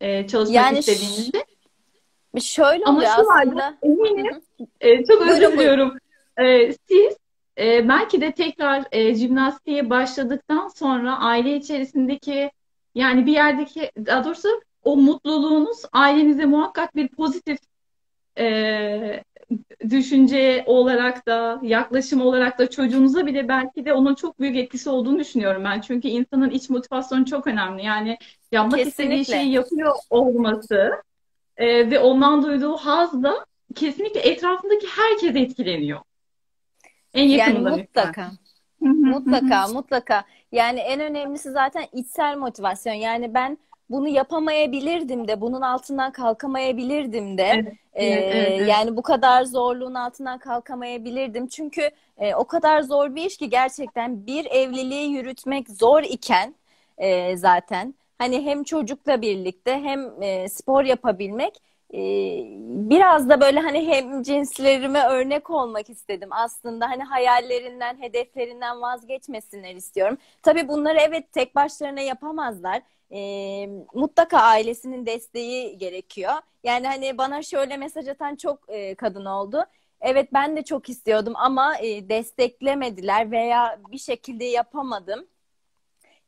e, 0.00 0.26
çalışmak 0.26 0.56
yani 0.56 0.78
istediğimizde. 0.78 1.44
Şöyle 2.40 2.84
Ama 2.84 3.00
şu 3.00 3.08
aslında. 3.08 3.78
Eminim, 3.82 4.42
e, 4.80 5.04
çok 5.04 5.22
özür 5.22 5.52
diliyorum. 5.52 5.98
E, 6.38 6.72
siz 6.72 7.16
e, 7.58 7.88
belki 7.88 8.20
de 8.20 8.32
tekrar 8.32 8.84
e, 8.92 9.14
jimnastiğe 9.14 9.90
başladıktan 9.90 10.68
sonra 10.68 11.18
aile 11.18 11.56
içerisindeki 11.56 12.50
yani 12.94 13.26
bir 13.26 13.32
yerdeki 13.32 13.90
daha 14.06 14.24
doğrusu 14.24 14.48
o 14.82 14.96
mutluluğunuz 14.96 15.82
ailenize 15.92 16.44
muhakkak 16.44 16.96
bir 16.96 17.08
pozitif 17.08 17.58
e, 18.38 19.22
düşünce 19.90 20.64
olarak 20.66 21.26
da 21.26 21.60
yaklaşım 21.62 22.20
olarak 22.20 22.58
da 22.58 22.70
çocuğunuza 22.70 23.26
bile 23.26 23.48
belki 23.48 23.84
de 23.84 23.92
onun 23.92 24.14
çok 24.14 24.40
büyük 24.40 24.56
etkisi 24.56 24.90
olduğunu 24.90 25.18
düşünüyorum 25.18 25.64
ben. 25.64 25.80
Çünkü 25.80 26.08
insanın 26.08 26.50
iç 26.50 26.70
motivasyonu 26.70 27.24
çok 27.24 27.46
önemli. 27.46 27.84
Yani 27.84 28.18
yapmak 28.52 28.80
istediği 28.80 29.24
şeyi 29.24 29.24
Kesinlikle. 29.24 29.56
yapıyor 29.56 29.94
olması 30.10 30.90
e, 31.56 31.90
ve 31.90 31.98
ondan 31.98 32.42
duyduğu 32.42 32.76
haz 32.76 33.22
da 33.22 33.46
kesinlikle 33.74 34.20
etrafındaki 34.20 34.86
herkes 34.86 35.36
etkileniyor. 35.36 36.00
En 37.14 37.22
Yani 37.22 37.32
yakınından 37.32 37.78
lütfen. 37.78 38.06
mutlaka. 38.06 38.30
Mutlaka, 38.80 39.68
mutlaka. 39.68 40.24
Yani 40.52 40.80
en 40.80 41.00
önemlisi 41.00 41.50
zaten 41.50 41.84
içsel 41.92 42.36
motivasyon. 42.36 42.94
Yani 42.94 43.34
ben 43.34 43.58
bunu 43.90 44.08
yapamayabilirdim 44.08 45.28
de, 45.28 45.40
bunun 45.40 45.60
altından 45.60 46.12
kalkamayabilirdim 46.12 47.38
de. 47.38 47.42
Evet, 47.42 47.72
evet, 47.94 48.34
evet, 48.34 48.52
evet. 48.58 48.68
yani 48.68 48.96
bu 48.96 49.02
kadar 49.02 49.44
zorluğun 49.44 49.94
altından 49.94 50.38
kalkamayabilirdim. 50.38 51.46
Çünkü 51.46 51.90
e, 52.18 52.34
o 52.34 52.44
kadar 52.44 52.82
zor 52.82 53.14
bir 53.14 53.24
iş 53.24 53.36
ki 53.36 53.50
gerçekten 53.50 54.26
bir 54.26 54.46
evliliği 54.46 55.10
yürütmek 55.10 55.70
zor 55.70 56.02
iken 56.02 56.54
e, 56.98 57.36
zaten 57.36 57.94
hani 58.18 58.44
hem 58.46 58.64
çocukla 58.64 59.22
birlikte 59.22 59.72
hem 59.74 60.22
e, 60.22 60.48
spor 60.48 60.84
yapabilmek 60.84 61.54
e, 61.94 61.98
biraz 62.90 63.28
da 63.28 63.40
böyle 63.40 63.60
hani 63.60 63.86
hem 63.88 64.22
cinslerime 64.22 65.02
örnek 65.06 65.50
olmak 65.50 65.90
istedim 65.90 66.28
aslında 66.32 66.90
hani 66.90 67.02
hayallerinden 67.02 68.02
hedeflerinden 68.02 68.80
vazgeçmesinler 68.80 69.74
istiyorum. 69.74 70.18
Tabii 70.42 70.68
bunları 70.68 70.98
evet 71.00 71.32
tek 71.32 71.54
başlarına 71.54 72.00
yapamazlar. 72.00 72.82
E, 73.12 73.66
mutlaka 73.94 74.38
ailesinin 74.38 75.06
desteği 75.06 75.78
gerekiyor. 75.78 76.32
Yani 76.64 76.86
hani 76.86 77.18
bana 77.18 77.42
şöyle 77.42 77.76
mesaj 77.76 78.08
atan 78.08 78.36
çok 78.36 78.58
e, 78.68 78.94
kadın 78.94 79.24
oldu. 79.24 79.64
Evet 80.00 80.28
ben 80.32 80.56
de 80.56 80.62
çok 80.64 80.88
istiyordum 80.88 81.32
ama 81.36 81.78
e, 81.78 82.08
desteklemediler 82.08 83.30
veya 83.30 83.80
bir 83.92 83.98
şekilde 83.98 84.44
yapamadım. 84.44 85.26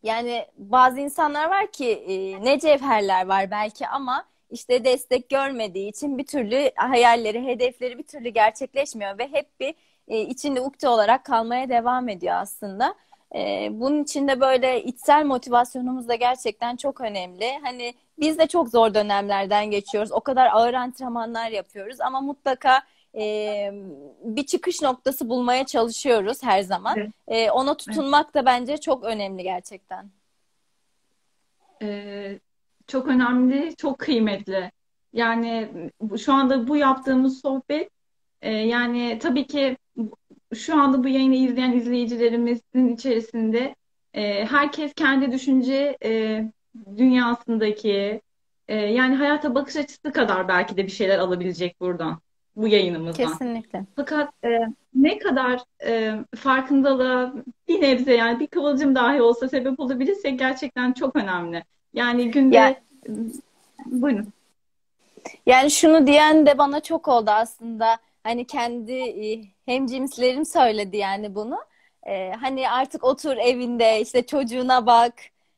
Yani 0.06 0.46
bazı 0.58 1.00
insanlar 1.00 1.50
var 1.50 1.72
ki 1.72 1.90
e, 1.90 2.44
ne 2.44 2.60
cevherler 2.60 3.26
var 3.26 3.50
belki 3.50 3.88
ama 3.88 4.24
işte 4.50 4.84
destek 4.84 5.28
görmediği 5.28 5.88
için 5.88 6.18
bir 6.18 6.26
türlü 6.26 6.70
hayalleri, 6.76 7.44
hedefleri 7.44 7.98
bir 7.98 8.02
türlü 8.02 8.28
gerçekleşmiyor 8.28 9.18
ve 9.18 9.32
hep 9.32 9.60
bir 9.60 9.74
e, 10.08 10.20
içinde 10.20 10.60
ukde 10.60 10.88
olarak 10.88 11.24
kalmaya 11.24 11.68
devam 11.68 12.08
ediyor 12.08 12.34
aslında. 12.34 12.94
E, 13.34 13.68
bunun 13.72 14.02
için 14.02 14.28
de 14.28 14.40
böyle 14.40 14.84
içsel 14.84 15.24
motivasyonumuz 15.24 16.08
da 16.08 16.14
gerçekten 16.14 16.76
çok 16.76 17.00
önemli. 17.00 17.58
Hani 17.62 17.94
biz 18.18 18.38
de 18.38 18.46
çok 18.46 18.68
zor 18.68 18.94
dönemlerden 18.94 19.70
geçiyoruz. 19.70 20.12
O 20.12 20.20
kadar 20.20 20.46
ağır 20.52 20.74
antrenmanlar 20.74 21.50
yapıyoruz 21.50 22.00
ama 22.00 22.20
mutlaka 22.20 22.82
e, 23.16 23.70
bir 24.24 24.46
çıkış 24.46 24.82
noktası 24.82 25.28
bulmaya 25.28 25.66
çalışıyoruz 25.66 26.42
her 26.42 26.62
zaman. 26.62 26.98
Evet, 26.98 27.10
E, 27.28 27.50
ona 27.50 27.70
evet. 27.70 27.78
tutunmak 27.78 28.34
da 28.34 28.46
bence 28.46 28.76
çok 28.78 29.04
önemli 29.04 29.42
gerçekten. 29.42 30.10
Ee, 31.82 32.38
çok 32.86 33.08
önemli, 33.08 33.76
çok 33.76 33.98
kıymetli. 33.98 34.72
Yani 35.12 35.68
şu 36.18 36.32
anda 36.32 36.68
bu 36.68 36.76
yaptığımız 36.76 37.40
sohbet 37.40 37.90
e, 38.42 38.52
yani 38.52 39.18
tabii 39.22 39.46
ki 39.46 39.76
şu 40.54 40.80
anda 40.80 41.04
bu 41.04 41.08
yayını 41.08 41.34
izleyen 41.34 41.72
izleyicilerimizin 41.72 42.88
içerisinde 42.94 43.74
e, 44.14 44.46
herkes 44.46 44.94
kendi 44.94 45.32
düşünce 45.32 45.96
e, 46.04 46.42
dünyasındaki 46.96 48.20
e, 48.68 48.76
yani 48.76 49.14
hayata 49.14 49.54
bakış 49.54 49.76
açısı 49.76 50.12
kadar 50.12 50.48
belki 50.48 50.76
de 50.76 50.84
bir 50.86 50.90
şeyler 50.92 51.18
alabilecek 51.18 51.80
buradan, 51.80 52.20
bu 52.56 52.68
yayınımızdan. 52.68 53.28
Kesinlikle. 53.28 53.84
Fakat 53.96 54.28
e, 54.44 54.60
ne 54.94 55.18
kadar 55.18 55.60
e, 55.86 56.14
farkındalığa 56.36 57.32
bir 57.68 57.82
nebze 57.82 58.14
yani 58.14 58.40
bir 58.40 58.46
kıvılcım 58.46 58.94
dahi 58.94 59.22
olsa 59.22 59.48
sebep 59.48 59.80
olabilirsek 59.80 60.38
gerçekten 60.38 60.92
çok 60.92 61.16
önemli. 61.16 61.64
Yani 61.94 62.30
günde 62.30 62.56
Ya 62.56 62.76
buyurun. 63.86 64.32
Yani 65.46 65.70
şunu 65.70 66.06
diyen 66.06 66.46
de 66.46 66.58
bana 66.58 66.80
çok 66.80 67.08
oldu 67.08 67.30
aslında. 67.30 67.98
Hani 68.22 68.44
kendi 68.44 68.92
e, 68.92 69.40
hemcinslerim 69.66 70.46
söyledi 70.46 70.96
yani 70.96 71.34
bunu. 71.34 71.58
E, 72.06 72.32
hani 72.32 72.70
artık 72.70 73.04
otur 73.04 73.36
evinde 73.36 74.00
işte 74.00 74.26
çocuğuna 74.26 74.86
bak. 74.86 75.14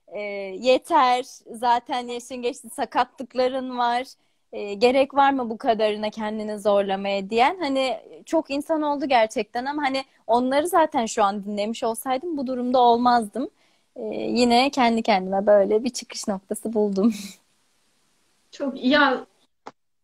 E, 0.06 0.20
yeter. 0.58 1.24
Zaten 1.52 2.08
yaşın 2.08 2.37
geçti 2.37 2.68
sakatlıkların 2.70 3.78
var. 3.78 4.06
E, 4.52 4.74
gerek 4.74 5.14
var 5.14 5.32
mı 5.32 5.50
bu 5.50 5.58
kadarına 5.58 6.11
kendini 6.11 6.58
zorlamaya 6.58 7.30
diyen. 7.30 7.56
Hani 7.61 7.96
çok 8.26 8.50
insan 8.50 8.82
oldu 8.82 9.06
gerçekten 9.08 9.64
ama 9.64 9.82
hani 9.82 10.04
onları 10.26 10.68
zaten 10.68 11.06
şu 11.06 11.24
an 11.24 11.44
dinlemiş 11.44 11.84
olsaydım 11.84 12.37
bu 12.37 12.46
durumda 12.46 12.80
olmazdım. 12.80 13.50
E, 13.96 14.02
yine 14.14 14.70
kendi 14.70 15.02
kendime 15.02 15.46
böyle 15.46 15.84
bir 15.84 15.90
çıkış 15.90 16.28
noktası 16.28 16.72
buldum. 16.72 17.14
Çok 18.50 18.84
ya 18.84 19.26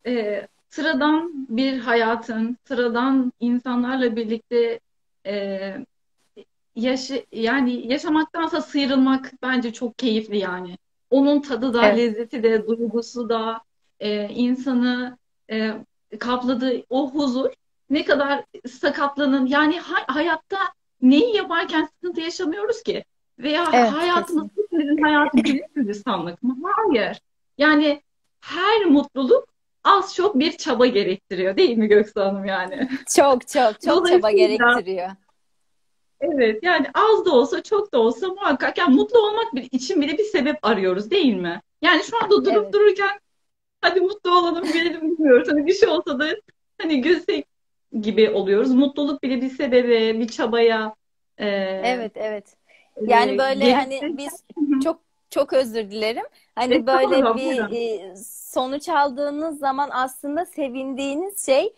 e, 0.07 0.47
sıradan 0.71 1.31
bir 1.49 1.79
hayatın, 1.79 2.57
sıradan 2.65 3.33
insanlarla 3.41 4.17
birlikte 4.17 4.81
e, 5.27 5.77
yaşı 6.77 7.27
yani 7.33 7.93
yaşamaktansa 7.93 8.61
sıyrılmak 8.61 9.33
bence 9.43 9.73
çok 9.73 9.99
keyifli 9.99 10.39
yani. 10.39 10.79
Onun 11.11 11.41
tadı 11.41 11.75
da, 11.75 11.87
Evet. 11.87 11.99
lezzeti 11.99 12.43
de, 12.43 12.67
duygusu 12.67 13.29
da, 13.29 13.61
e, 14.01 14.29
insanı 14.29 15.19
e, 15.51 15.71
kapladığı 16.21 16.83
o 16.91 17.11
huzur 17.11 17.51
ne 17.91 18.05
kadar 18.05 18.45
sakatlanın 18.71 19.47
yani 19.47 19.81
ha- 19.81 20.15
hayatta 20.15 20.59
neyi 21.03 21.37
yaparken 21.37 21.85
sıkıntı 21.95 22.21
yaşamıyoruz 22.21 22.83
ki? 22.83 23.05
Veya 23.39 23.65
Evet, 23.73 23.91
hayatımız 23.91 24.49
kesin. 24.49 24.63
hepimizin 24.63 25.03
hayatı 25.03 25.37
güllük 25.39 25.75
gülistanlık 25.75 26.43
mı? 26.43 26.57
Hayır. 26.77 27.21
Yani 27.59 28.03
her 28.41 28.85
mutluluk 28.85 29.49
az 29.85 30.15
çok 30.15 30.39
bir 30.39 30.57
çaba 30.57 30.87
gerektiriyor 30.87 31.57
değil 31.57 31.79
mi 31.79 31.87
Göksu 31.89 32.21
Hanım 32.21 32.45
yani? 32.45 32.89
Çok 33.17 33.49
çok 33.49 33.81
çok 33.81 34.09
çaba 34.09 34.31
gerektiriyor. 34.31 35.11
evet 36.21 36.63
yani 36.63 36.87
az 36.95 37.25
da 37.27 37.33
olsa 37.33 37.63
çok 37.63 37.95
da 37.95 37.99
olsa 37.99 38.29
muhakkak 38.29 38.79
yani 38.79 38.95
mutlu 38.95 39.19
olmak 39.19 39.55
bir- 39.55 39.69
için 39.73 40.01
bile 40.03 40.19
bir 40.19 40.25
sebep 40.25 40.57
arıyoruz 40.63 41.11
değil 41.11 41.35
mi? 41.37 41.61
Yani 41.83 42.03
şu 42.05 42.17
anda 42.25 42.45
durup 42.45 42.57
Evet. 42.65 42.73
dururken 42.73 43.19
hadi 43.85 44.01
mutlu 44.01 44.39
olalım 44.39 44.65
gülelim 44.65 45.01
bilmiyoruz. 45.03 45.49
Hani 45.49 45.67
bir 45.67 45.75
şey 45.75 45.89
olsa 45.89 46.19
da 46.19 46.27
hani 46.83 47.01
gülsek 47.01 47.47
gibi 48.01 48.31
oluyoruz. 48.31 48.75
Mutluluk 48.75 49.23
bile 49.23 49.41
bir 49.41 49.51
sebebe, 49.51 50.19
bir 50.19 50.29
çabaya 50.29 50.95
e, 51.39 51.47
Evet, 51.85 52.13
evet. 52.15 52.45
Yani 53.01 53.35
e, 53.35 53.39
böyle 53.39 53.75
hani 53.75 54.01
gerektirirken 54.01 54.19
biz 54.19 54.45
çok 54.85 55.01
çok 55.31 55.53
özür 55.53 55.91
dilerim. 55.91 56.25
Hani 56.55 56.87
böyle 56.87 57.17
Estağfurullah 57.17 57.71
bir 57.71 57.77
e, 57.77 58.17
sonuç 58.27 58.89
aldığınız 58.89 59.59
zaman 59.59 59.89
aslında 59.93 60.45
sevindiğiniz 60.45 61.47
şey 61.47 61.73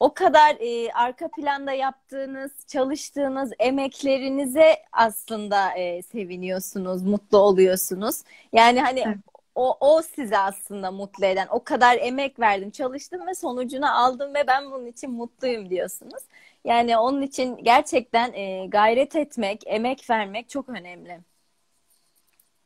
o 0.00 0.14
kadar 0.14 0.56
e, 0.60 0.92
arka 0.92 1.28
planda 1.28 1.72
yaptığınız, 1.72 2.52
çalıştığınız 2.66 3.52
emeklerinize 3.58 4.76
aslında 4.92 5.72
e, 5.72 6.02
seviniyorsunuz, 6.02 7.02
mutlu 7.02 7.38
oluyorsunuz. 7.38 8.22
Yani 8.52 8.80
hani 8.80 9.00
Evet. 9.00 9.33
O, 9.54 9.76
o 9.80 10.02
sizi 10.02 10.38
aslında 10.38 10.90
mutlu 10.90 11.26
eden. 11.26 11.46
O 11.50 11.64
kadar 11.64 11.98
emek 12.00 12.40
verdim, 12.40 12.70
çalıştım 12.70 13.26
ve 13.26 13.34
sonucunu 13.34 13.98
aldım 13.98 14.34
ve 14.34 14.46
ben 14.46 14.70
bunun 14.70 14.86
için 14.86 15.10
mutluyum 15.10 15.70
diyorsunuz. 15.70 16.22
Yani 16.64 16.98
onun 16.98 17.22
için 17.22 17.56
gerçekten 17.56 18.32
e, 18.32 18.66
gayret 18.66 19.16
etmek, 19.16 19.62
emek 19.66 20.10
vermek 20.10 20.48
çok 20.48 20.68
önemli. 20.68 21.20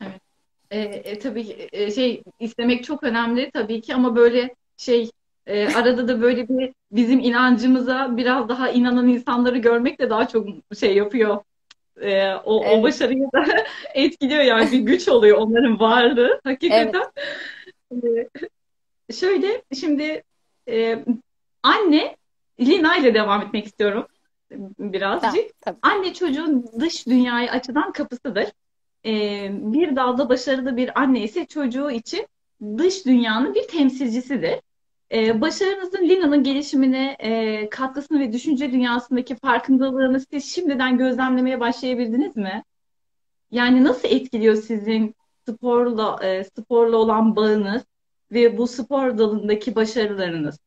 Evet. 0.00 0.20
E, 0.70 0.80
e, 0.80 1.18
tabii 1.18 1.68
e, 1.72 1.90
şey 1.90 2.22
istemek 2.40 2.84
çok 2.84 3.02
önemli 3.02 3.50
tabii 3.50 3.80
ki 3.80 3.94
ama 3.94 4.16
böyle 4.16 4.54
şey 4.76 5.10
e, 5.46 5.74
arada 5.74 6.08
da 6.08 6.20
böyle 6.20 6.48
bir 6.48 6.72
bizim 6.92 7.20
inancımıza 7.20 8.16
biraz 8.16 8.48
daha 8.48 8.70
inanan 8.70 9.08
insanları 9.08 9.58
görmek 9.58 10.00
de 10.00 10.10
daha 10.10 10.28
çok 10.28 10.48
şey 10.78 10.96
yapıyor. 10.96 11.38
E, 12.00 12.34
o, 12.34 12.60
o 12.60 12.64
Evet. 12.64 12.82
başarıyı 12.82 13.22
da 13.22 13.44
etkiliyor 13.94 14.42
yani 14.42 14.72
bir 14.72 14.78
güç 14.78 15.08
oluyor 15.08 15.38
onların 15.38 15.80
varlığı 15.80 16.28
Evet. 16.28 16.40
hakikaten. 16.44 17.04
E, 17.92 19.12
şöyle 19.12 19.62
şimdi 19.80 20.22
e, 20.68 21.04
anne 21.62 22.16
Lina 22.60 22.96
ile 22.96 23.14
devam 23.14 23.42
etmek 23.42 23.66
istiyorum 23.66 24.06
birazcık. 24.78 25.32
Tamam, 25.32 25.50
tabii. 25.60 25.78
Anne 25.82 26.14
çocuğun 26.14 26.66
dış 26.80 27.06
dünyayı 27.06 27.50
açılan 27.50 27.92
kapısıdır. 27.92 28.46
E, 29.06 29.48
bir 29.52 29.96
dalda 29.96 30.28
başarılı 30.28 30.76
bir 30.76 31.00
anne 31.00 31.22
ise 31.22 31.46
çocuğu 31.46 31.90
için 31.90 32.26
dış 32.78 33.06
dünyanın 33.06 33.54
bir 33.54 33.68
temsilcisidir. 33.68 34.60
E, 35.12 35.40
başarınızın 35.40 36.08
Lina'nın 36.08 36.42
gelişimine 36.42 37.16
e, 37.18 37.68
katkısını 37.68 38.20
ve 38.20 38.32
düşünce 38.32 38.72
dünyasındaki 38.72 39.36
farkındalığını 39.36 40.20
siz 40.20 40.54
şimdiden 40.54 40.98
gözlemlemeye 40.98 41.60
başlayabildiniz 41.60 42.36
mi? 42.36 42.62
Yani 43.50 43.84
nasıl 43.84 44.08
etkiliyor 44.08 44.54
sizin 44.54 45.14
sporla 45.48 46.24
e, 46.24 46.44
sporla 46.44 46.96
olan 46.96 47.36
bağınız 47.36 47.82
ve 48.32 48.58
bu 48.58 48.66
spor 48.66 49.18
dalındaki 49.18 49.74
başarılarınız? 49.74 50.58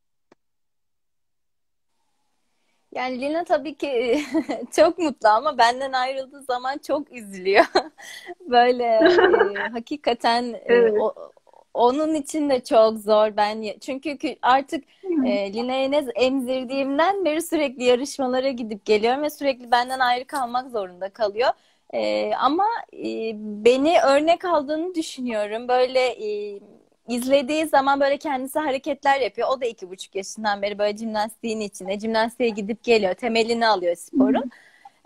Yani 2.92 3.22
Lina 3.22 3.44
tabii 3.44 3.76
ki 3.76 4.22
çok 4.76 4.98
mutlu 4.98 5.30
ama 5.30 5.58
benden 5.58 5.94
ayrıldığı 5.94 6.42
zaman 6.44 6.78
çok 6.78 7.12
üzülüyor. 7.12 7.66
Böyle 8.50 8.84
e, 8.84 9.70
hakikaten 9.72 10.44
e, 10.54 10.62
Evet. 10.66 10.94
o, 11.00 11.32
onun 11.74 12.16
için 12.16 12.50
de 12.50 12.64
çok 12.64 12.98
zor 13.00 13.38
ben 13.38 13.66
çünkü 13.82 14.10
kü- 14.10 14.38
artık 14.42 14.84
e, 15.22 15.54
Lina'yı 15.54 15.92
ne 15.92 15.98
emzirdiğimden 16.16 17.26
beri 17.26 17.42
sürekli 17.42 17.84
yarışmalara 17.84 18.50
gidip 18.50 18.86
geliyorum 18.86 19.22
ve 19.24 19.30
sürekli 19.30 19.72
benden 19.72 20.00
ayrı 20.00 20.26
kalmak 20.26 20.72
zorunda 20.72 21.10
kalıyor. 21.10 21.50
E, 21.94 22.32
ama 22.36 22.66
e, 22.94 23.32
beni 23.36 23.96
örnek 24.02 24.46
aldığını 24.46 24.96
düşünüyorum. 24.96 25.68
Böyle 25.68 26.00
e, 26.00 26.60
izlediği 27.08 27.66
zaman 27.66 28.00
böyle 28.00 28.18
kendisi 28.18 28.60
hareketler 28.60 29.20
yapıyor. 29.22 29.48
O 29.52 29.62
da 29.62 29.66
iki 29.66 29.90
buçuk 29.90 30.16
yaşından 30.16 30.62
beri 30.62 30.80
böyle 30.80 30.98
jimnastiğin 30.98 31.60
içinde. 31.60 32.00
Jimnastiğe 32.00 32.50
gidip 32.50 32.84
geliyor. 32.84 33.14
Temelini 33.14 33.68
alıyor 33.68 33.96
sporun. 33.96 34.46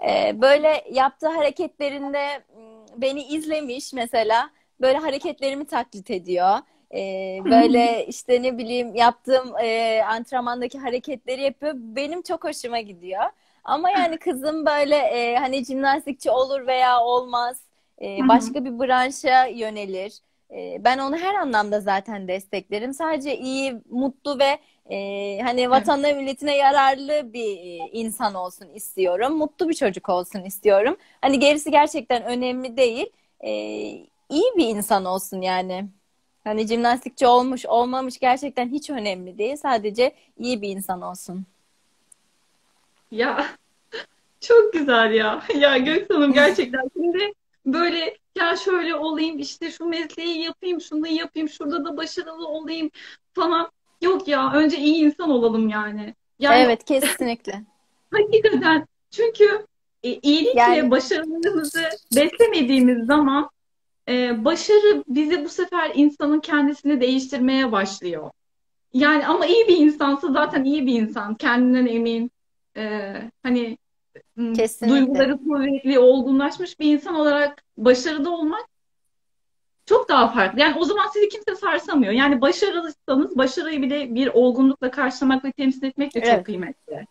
Ee, 0.10 0.42
böyle 0.42 0.84
yaptığı 0.92 1.28
hareketlerinde 1.28 2.44
beni 2.98 3.24
izlemiş 3.24 3.94
mesela. 3.94 4.50
Böyle 4.82 4.98
hareketlerimi 4.98 5.66
taklit 5.66 6.12
ediyor. 6.12 6.58
Ee, 6.94 7.40
böyle 7.50 8.06
işte 8.08 8.44
ne 8.44 8.58
bileyim 8.58 8.96
yaptığım 8.96 9.58
e, 9.58 10.02
antrenmandaki 10.04 10.80
hareketleri 10.80 11.42
yapıyor. 11.42 11.74
Benim 11.76 12.22
çok 12.22 12.44
hoşuma 12.44 12.80
gidiyor. 12.80 13.24
Ama 13.64 13.90
yani 13.90 14.18
kızım 14.18 14.66
böyle 14.66 14.96
e, 14.96 15.36
hani 15.38 15.66
jimnastikçi 15.66 16.32
olur 16.32 16.68
veya 16.68 17.00
olmaz. 17.02 17.62
E, 18.02 18.28
başka 18.28 18.66
bir 18.66 18.80
branşa 18.80 19.46
yönelir. 19.46 20.14
E, 20.52 20.84
ben 20.84 20.98
onu 20.98 21.18
her 21.18 21.34
anlamda 21.36 21.82
zaten 21.82 22.28
desteklerim. 22.28 22.94
Sadece 22.94 23.38
iyi, 23.38 23.82
mutlu 23.90 24.40
ve 24.40 24.60
e, 24.96 25.40
hani 25.44 25.70
vatanına, 25.70 26.12
milletine 26.14 26.58
yararlı 26.58 27.34
bir 27.34 27.58
e, 27.58 27.90
insan 27.92 28.34
olsun 28.36 28.70
istiyorum. 28.74 29.34
Mutlu 29.38 29.70
bir 29.70 29.74
çocuk 29.74 30.10
olsun 30.10 30.44
istiyorum. 30.44 30.98
Hani 31.22 31.40
gerisi 31.40 31.72
gerçekten 31.72 32.24
önemli 32.24 32.78
değil. 32.78 33.10
E, 33.46 33.52
iyi 34.30 34.52
bir 34.58 34.68
insan 34.68 35.06
olsun 35.06 35.42
yani. 35.42 35.90
Hani 36.44 36.68
jimnastikçi 36.68 37.28
olmuş, 37.28 37.66
olmamış 37.66 38.20
gerçekten 38.20 38.70
hiç 38.70 38.90
önemli 38.90 39.38
değil. 39.38 39.56
Sadece 39.56 40.16
iyi 40.38 40.62
bir 40.62 40.70
insan 40.70 41.02
olsun. 41.02 41.46
Ya 43.12 43.48
çok 44.42 44.74
güzel 44.74 45.12
ya. 45.12 45.44
Ya 45.56 45.78
Gökhan'ım 45.78 46.34
gerçekten 46.34 46.90
şimdi 46.94 47.34
böyle 47.66 48.18
ya 48.36 48.56
şöyle 48.56 48.96
olayım 48.96 49.40
işte 49.40 49.72
şu 49.72 49.86
mesleği 49.86 50.44
yapayım, 50.44 50.82
şunu 50.82 51.08
yapayım, 51.08 51.50
şurada 51.50 51.86
da 51.86 51.98
başarılı 51.98 52.48
olayım 52.48 52.92
falan. 53.34 53.72
Yok 54.02 54.28
ya 54.28 54.54
önce 54.54 54.78
iyi 54.78 54.96
insan 54.96 55.30
olalım 55.30 55.70
yani. 55.70 56.16
Yani 56.40 56.64
Evet, 56.64 56.84
kesinlikle. 56.86 57.62
hakikaten 58.12 58.88
çünkü 59.12 59.66
e, 60.04 60.10
iyilikle 60.14 60.60
Yani 60.60 60.92
başarılarımızı 60.92 61.90
beslemediğimiz 62.16 63.06
zaman 63.06 63.50
e, 64.10 64.46
başarı 64.46 65.04
bizi 65.08 65.46
bu 65.46 65.50
sefer 65.50 65.92
insanın 65.96 66.40
kendisini 66.40 67.02
değiştirmeye 67.02 67.72
başlıyor. 67.72 68.32
Yani 68.94 69.28
ama 69.28 69.46
iyi 69.46 69.68
bir 69.68 69.78
insansa 69.78 70.32
zaten 70.32 70.64
iyi 70.64 70.86
bir 70.86 71.02
insan. 71.02 71.36
Kendinden 71.36 71.86
emin. 71.86 72.32
e, 72.78 73.14
hani 73.44 73.78
kesinlikle. 74.56 74.90
duyguları 74.90 75.38
kuvvetli, 75.38 76.00
olgunlaşmış 76.00 76.80
bir 76.80 76.94
insan 76.94 77.16
olarak 77.16 77.64
başarılı 77.78 78.32
olmak 78.36 78.66
çok 79.86 80.10
daha 80.10 80.28
farklı. 80.28 80.60
Yani 80.60 80.76
o 80.80 80.86
zaman 80.86 81.08
sizi 81.14 81.30
kimse 81.30 81.56
sarsamıyor. 81.56 82.14
Yani 82.14 82.42
başarılıysanız 82.42 83.38
başarıyı 83.38 83.82
bile 83.82 84.16
bir 84.16 84.28
olgunlukla 84.28 84.92
karşılamak 84.92 85.46
ve 85.46 85.52
temsil 85.52 85.84
etmek 85.84 86.16
de 86.16 86.20
çok 86.20 86.30
Evet. 86.30 86.44
kıymetli. 86.44 87.08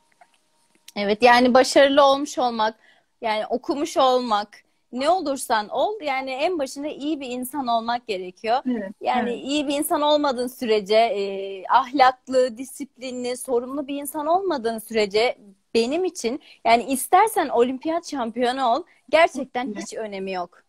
Evet 0.96 1.22
yani 1.22 1.54
başarılı 1.54 2.04
olmuş 2.04 2.38
olmak, 2.38 2.74
yani 3.20 3.46
okumuş 3.46 3.96
olmak, 3.96 4.63
ne 4.94 5.10
olursan 5.10 5.68
ol 5.68 6.00
yani 6.02 6.30
en 6.30 6.58
başında 6.58 6.88
iyi 6.88 7.20
bir 7.20 7.30
insan 7.30 7.66
olmak 7.66 8.06
gerekiyor. 8.06 8.56
Evet, 8.66 8.92
Yani 9.00 9.30
evet. 9.30 9.44
iyi 9.44 9.68
bir 9.68 9.78
insan 9.78 10.02
olmadığın 10.02 10.46
sürece, 10.46 10.96
e, 10.96 11.64
ahlaklı, 11.68 12.58
disiplinli, 12.58 13.36
sorumlu 13.36 13.86
bir 13.86 14.00
insan 14.00 14.26
olmadığın 14.26 14.78
sürece 14.78 15.38
benim 15.74 16.04
için 16.04 16.40
yani 16.64 16.82
istersen 16.82 17.48
olimpiyat 17.48 18.10
şampiyonu 18.10 18.66
ol, 18.66 18.82
gerçekten 19.08 19.74
hiç 19.74 19.94
önemi 19.94 20.32
yok. 20.32 20.62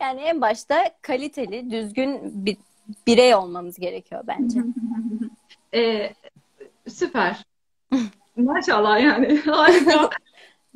Yani 0.00 0.20
en 0.20 0.40
başta 0.40 0.84
kaliteli, 1.02 1.70
düzgün 1.70 2.20
bir 2.46 2.56
birey 3.06 3.34
olmamız 3.34 3.76
gerekiyor 3.78 4.24
bence. 4.26 4.60
E, 5.74 6.12
süper. 6.88 7.44
Maşallah 8.36 9.00
yani 9.00 9.36
harika. 9.46 10.10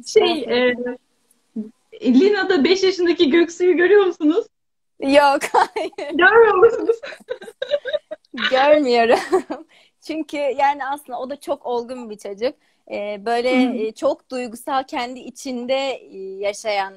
Şey, 0.06 0.40
e, 0.40 0.74
Lina'da 2.02 2.64
5 2.64 2.82
yaşındaki 2.82 3.30
Göksu'yu 3.30 3.76
görüyor 3.76 4.04
musunuz? 4.04 4.46
Yok, 5.00 5.42
hayır. 5.52 6.10
Görmüyor 6.14 6.54
musunuz? 6.54 6.96
Görmüyorum. 8.50 9.66
Çünkü 10.00 10.36
yani 10.36 10.86
aslında 10.86 11.18
o 11.18 11.30
da 11.30 11.40
çok 11.40 11.66
olgun 11.66 12.10
bir 12.10 12.18
çocuk. 12.18 12.54
Ee, 12.90 13.22
böyle 13.26 13.86
e, 13.86 13.92
çok 13.92 14.30
duygusal 14.30 14.82
kendi 14.82 15.20
içinde 15.20 15.74
e, 15.90 16.18
yaşayan 16.18 16.94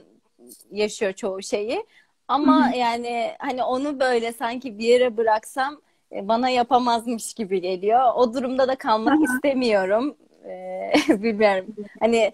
yaşıyor 0.72 1.14
çoğu 1.14 1.42
şeyi. 1.42 1.86
Ama 2.28 2.72
yani 2.76 3.32
hani 3.40 3.64
onu 3.64 4.00
böyle 4.00 4.34
sanki 4.34 4.80
bir 4.80 4.86
yere 4.86 5.18
bıraksam 5.18 5.82
e, 6.12 6.28
bana 6.28 6.50
yapamazmış 6.50 7.34
gibi 7.34 7.62
geliyor. 7.62 8.14
O 8.16 8.34
durumda 8.34 8.68
da 8.68 8.76
kalmak 8.76 9.20
istemiyorum. 9.24 10.18
Ee, 10.46 10.92
bilmiyorum. 11.24 11.76
Hani 12.00 12.34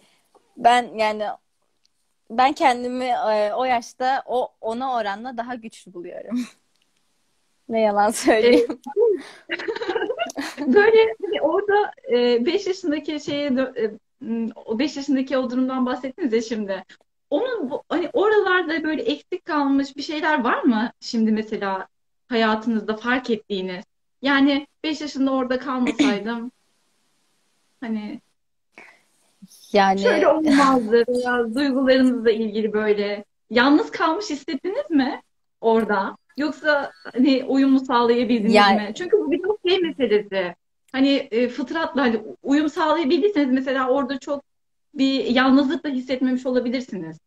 ben 0.57 0.89
yani 0.95 1.23
ben 2.37 2.53
kendimi 2.53 3.05
e, 3.05 3.53
o 3.53 3.65
yaşta 3.65 4.23
o 4.25 4.49
ona 4.61 4.95
oranla 4.95 5.37
daha 5.37 5.55
güçlü 5.55 5.93
buluyorum. 5.93 6.39
Ne 7.69 7.81
yalan 7.81 8.09
E, 8.09 8.13
söyleyeyim. 8.13 8.67
Böyle 10.59 11.15
hani 11.21 11.41
orada 11.41 11.91
5 12.45 12.67
yaşındaki 12.67 13.19
şeye 13.19 13.47
e, 13.47 13.91
o 14.55 14.79
5 14.79 14.97
yaşındaki 14.97 15.37
o 15.37 15.49
durumdan 15.49 15.85
bahsettiniz 15.85 16.33
ya 16.33 16.41
şimdi. 16.41 16.83
Onun 17.29 17.69
bu, 17.69 17.83
hani 17.89 18.09
oralarda 18.13 18.83
böyle 18.83 19.01
eksik 19.01 19.45
kalmış 19.45 19.97
bir 19.97 20.01
şeyler 20.01 20.43
var 20.43 20.63
mı 20.63 20.91
şimdi 20.99 21.31
mesela 21.31 21.87
hayatınızda 22.27 22.97
fark 22.97 23.29
ettiğiniz? 23.29 23.85
Yani 24.21 24.67
5 24.83 25.01
yaşında 25.01 25.31
orada 25.31 25.59
kalmasaydım 25.59 26.51
hani 27.81 28.21
şöyle 30.01 30.25
Yani 30.25 30.27
olmazdı 30.27 31.03
veya 31.07 31.53
duygularınızla 31.55 32.31
ilgili 32.31 32.73
böyle 32.73 33.25
yalnız 33.49 33.91
kalmış 33.91 34.29
hissettiniz 34.29 34.89
mi 34.89 35.21
orada? 35.61 36.17
Yoksa 36.37 36.91
hani 37.13 37.43
uyumu 37.47 37.85
sağlayabildiniz 37.85 38.53
yani 38.53 38.81
mi? 38.81 38.91
Çünkü 38.95 39.17
bu 39.17 39.31
bir 39.31 39.41
çok 39.41 39.59
şey 39.67 39.79
meselesi. 39.79 40.55
Hani 40.91 41.09
e, 41.09 41.47
fıtratla 41.47 42.01
hani 42.01 42.21
uyum 42.43 42.69
sağlayabildiyseniz 42.69 43.53
mesela 43.53 43.89
orada 43.89 44.19
çok 44.19 44.43
bir 44.93 45.25
yalnızlık 45.25 45.83
da 45.83 45.89
hissetmemiş 45.89 46.45
olabilirsiniz. 46.45 47.17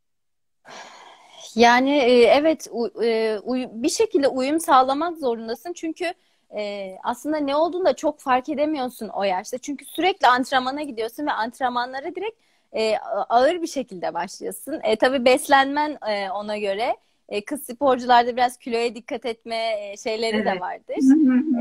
Yani 1.54 1.90
e, 1.90 2.22
evet 2.22 2.68
e, 3.02 3.38
bir 3.72 3.88
şekilde 3.88 4.28
uyum 4.28 4.60
sağlamak 4.60 5.18
zorundasın 5.18 5.72
çünkü 5.72 6.14
e, 6.56 6.96
aslında 7.02 7.36
ne 7.36 7.56
olduğunu 7.56 7.84
da 7.84 7.96
çok 7.96 8.20
fark 8.20 8.48
edemiyorsun 8.48 9.08
o 9.08 9.22
yaşta. 9.24 9.58
Çünkü 9.58 9.84
sürekli 9.84 10.26
antrenmana 10.28 10.82
gidiyorsun 10.82 11.26
ve 11.26 11.32
antrenmanlara 11.32 12.14
direkt 12.14 12.40
e, 12.72 12.98
ağır 13.28 13.62
bir 13.62 13.66
şekilde 13.66 14.14
başlıyorsun. 14.14 14.80
E, 14.82 14.96
tabii 14.96 15.24
beslenmen 15.24 15.98
e, 16.08 16.30
ona 16.30 16.58
göre. 16.58 16.96
E, 17.28 17.44
kız 17.44 17.62
sporcularda 17.62 18.36
biraz 18.36 18.56
kiloya 18.56 18.94
dikkat 18.94 19.26
etme 19.26 19.56
e, 19.56 19.96
şeyleri 19.96 20.44
de 20.44 20.50
Evet. 20.50 20.60
vardır. 20.60 20.96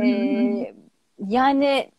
E, 0.06 0.74
yani 1.28 1.92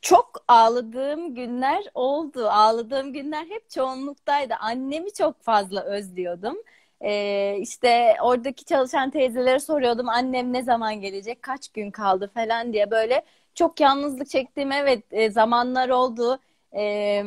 çok 0.00 0.44
ağladığım 0.48 1.34
günler 1.34 1.84
oldu. 1.94 2.48
Ağladığım 2.48 3.12
günler 3.12 3.46
hep 3.46 3.70
çoğunluktaydı. 3.70 4.54
Annemi 4.54 5.12
çok 5.12 5.42
fazla 5.42 5.82
özlüyordum. 5.84 6.56
Ee, 7.04 7.56
işte 7.60 8.16
oradaki 8.22 8.64
çalışan 8.64 9.10
teyzelere 9.10 9.58
soruyordum 9.60 10.08
annem 10.08 10.52
ne 10.52 10.62
zaman 10.62 11.00
gelecek, 11.00 11.42
kaç 11.42 11.68
gün 11.68 11.90
kaldı 11.90 12.30
falan 12.34 12.72
diye 12.72 12.90
böyle 12.90 13.22
çok 13.54 13.80
yalnızlık 13.80 14.28
çektiğim 14.30 14.72
evet 14.72 15.04
e, 15.10 15.30
zamanlar 15.30 15.88
oldu. 15.88 16.38
Ee, 16.76 17.24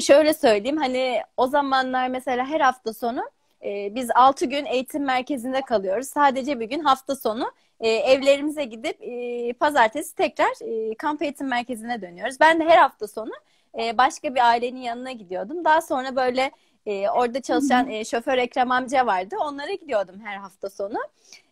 şöyle 0.00 0.34
söyleyeyim 0.34 0.76
hani 0.76 1.20
o 1.36 1.46
zamanlar 1.46 2.08
mesela 2.08 2.46
her 2.46 2.60
hafta 2.60 2.94
sonu 2.94 3.22
e, 3.64 3.94
biz 3.94 4.10
6 4.14 4.46
gün 4.46 4.64
eğitim 4.64 5.04
merkezinde 5.04 5.60
kalıyoruz. 5.62 6.08
Sadece 6.08 6.60
bir 6.60 6.64
gün 6.66 6.80
hafta 6.80 7.16
sonu 7.16 7.52
e, 7.80 7.88
evlerimize 7.88 8.64
gidip 8.64 8.96
e, 9.02 9.52
pazartesi 9.52 10.14
tekrar 10.14 10.52
e, 10.90 10.94
kamp 10.94 11.22
eğitim 11.22 11.48
merkezine 11.48 12.02
dönüyoruz. 12.02 12.40
Ben 12.40 12.60
de 12.60 12.64
her 12.64 12.78
hafta 12.78 13.06
sonu 13.08 13.32
e, 13.78 13.98
başka 13.98 14.34
bir 14.34 14.48
ailenin 14.48 14.80
yanına 14.80 15.12
gidiyordum. 15.12 15.64
Daha 15.64 15.80
sonra 15.80 16.16
böyle 16.16 16.50
e, 16.86 17.08
orada 17.08 17.42
çalışan 17.42 17.88
e, 17.90 18.04
şoför 18.04 18.38
Ekrem 18.38 18.70
amca 18.72 19.06
vardı. 19.06 19.36
Onlara 19.40 19.72
gidiyordum 19.74 20.20
her 20.24 20.36
hafta 20.36 20.70
sonu. 20.70 20.98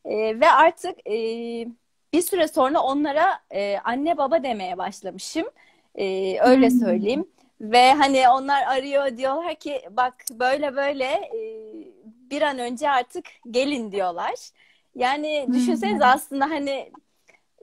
E, 0.04 0.40
ve 0.40 0.50
artık 0.50 1.06
e, 1.06 1.12
bir 2.12 2.22
süre 2.22 2.48
sonra 2.48 2.80
onlara 2.80 3.40
e, 3.50 3.78
anne 3.84 4.16
baba 4.16 4.42
demeye 4.42 4.78
başlamışım. 4.78 5.46
E, 5.94 6.38
öyle 6.40 6.70
söyleyeyim. 6.70 7.26
Ve 7.60 7.92
hani 7.92 8.28
onlar 8.28 8.62
arıyor 8.62 9.16
diyorlar 9.16 9.54
ki 9.54 9.82
bak 9.90 10.14
böyle 10.32 10.76
böyle 10.76 11.04
e, 11.04 11.40
bir 12.30 12.42
an 12.42 12.58
önce 12.58 12.90
artık 12.90 13.24
gelin 13.50 13.92
diyorlar. 13.92 14.34
Yani 14.94 15.50
düşünsenize 15.52 16.06
aslında 16.06 16.50
hani 16.50 16.92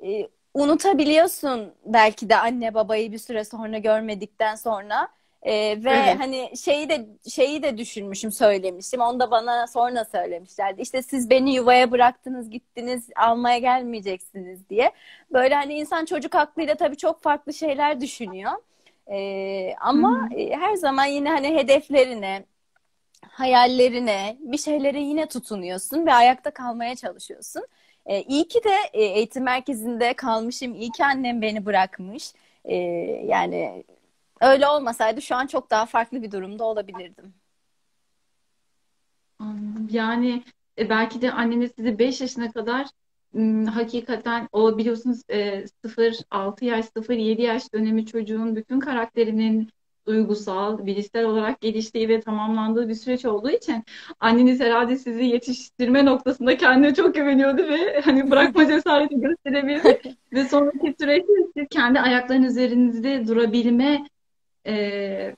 e, 0.04 0.28
unutabiliyorsun 0.54 1.74
belki 1.86 2.30
de 2.30 2.36
anne 2.36 2.74
babayı 2.74 3.12
bir 3.12 3.18
süre 3.18 3.44
sonra 3.46 3.78
görmedikten 3.78 4.56
sonra. 4.56 5.08
E, 5.44 5.54
ve 5.84 5.90
evet. 5.90 6.20
hani 6.20 6.58
şeyi 6.58 6.90
de 6.90 7.06
şeyi 7.30 7.64
de 7.64 7.78
düşünmüşüm 7.78 8.32
söylemiştim. 8.32 9.02
Onu 9.02 9.20
da 9.20 9.32
bana 9.32 9.68
sonra 9.68 10.06
söylemişlerdi. 10.06 10.82
İşte 10.82 11.02
siz 11.02 11.30
beni 11.30 11.56
yuvaya 11.56 11.92
bıraktınız, 11.92 12.50
gittiniz, 12.50 13.10
almaya 13.16 13.58
gelmeyeceksiniz 13.58 14.70
diye. 14.70 14.92
Böyle 15.34 15.56
hani 15.56 15.74
insan 15.74 16.06
çocuk 16.06 16.36
aklıyla 16.36 16.76
tabii 16.76 16.98
çok 16.98 17.22
farklı 17.22 17.54
şeyler 17.54 18.02
düşünüyor. 18.02 18.52
E, 19.12 19.76
ama 19.82 20.30
hmm. 20.30 20.38
her 20.38 20.76
zaman 20.76 21.06
yine 21.06 21.30
hani 21.30 21.48
hedeflerine, 21.56 22.46
hayallerine, 23.28 24.38
bir 24.40 24.58
şeylere 24.58 25.00
yine 25.00 25.26
tutunuyorsun 25.28 26.06
ve 26.06 26.14
ayakta 26.14 26.52
kalmaya 26.52 26.96
çalışıyorsun. 26.96 27.68
E, 28.06 28.22
iyi 28.22 28.48
ki 28.48 28.64
de 28.64 28.76
e, 28.94 29.04
eğitim 29.04 29.44
merkezinde 29.44 30.14
kalmışım. 30.14 30.76
İyi 30.76 30.92
ki 30.92 31.06
annem 31.06 31.42
beni 31.42 31.66
bırakmış. 31.66 32.34
E, 32.66 32.76
yani 33.26 33.84
öyle 34.42 34.68
olmasaydı 34.68 35.22
şu 35.22 35.36
an 35.36 35.48
çok 35.48 35.70
daha 35.70 35.86
farklı 35.86 36.24
bir 36.24 36.32
durumda 36.32 36.64
olabilirdim. 36.64 37.34
Yani 39.92 40.44
e, 40.78 40.90
belki 40.90 41.22
de 41.22 41.32
anneniz 41.32 41.72
sizi 41.76 42.00
5 42.00 42.22
yaşına 42.22 42.52
kadar 42.52 42.88
hakikaten 43.74 44.50
o 44.52 44.78
biliyorsunuz 44.78 45.22
0-6 45.30 46.66
yaş 46.66 46.86
0-7 46.86 47.42
yaş 47.42 47.74
dönemi 47.74 48.06
çocuğun 48.06 48.56
bütün 48.56 48.80
karakterinin 48.80 49.70
duygusal, 50.08 50.86
bilişsel 50.86 51.26
olarak 51.26 51.62
geliştiği 51.62 52.10
ve 52.10 52.22
tamamlandığı 52.22 52.90
bir 52.90 52.96
süreç 52.96 53.26
olduğu 53.26 53.50
için 53.50 53.84
anneniz 54.20 54.60
herhalde 54.60 54.96
sizi 54.96 55.24
yetiştirme 55.24 56.06
noktasında 56.06 56.58
kendine 56.58 56.94
çok 56.94 57.16
güveniyordu 57.16 57.62
ve 57.62 58.02
hani 58.02 58.32
bırakma 58.32 58.68
cesareti 58.68 59.20
gösterebildi 59.20 60.02
ve 60.34 60.46
sonraki 60.46 60.96
süreçte 61.00 61.34
siz 61.58 61.68
kendi 61.70 62.00
ayaklarının 62.00 62.48
üzerinizde 62.48 63.28
durabilme 63.28 64.06
e, 64.68 65.36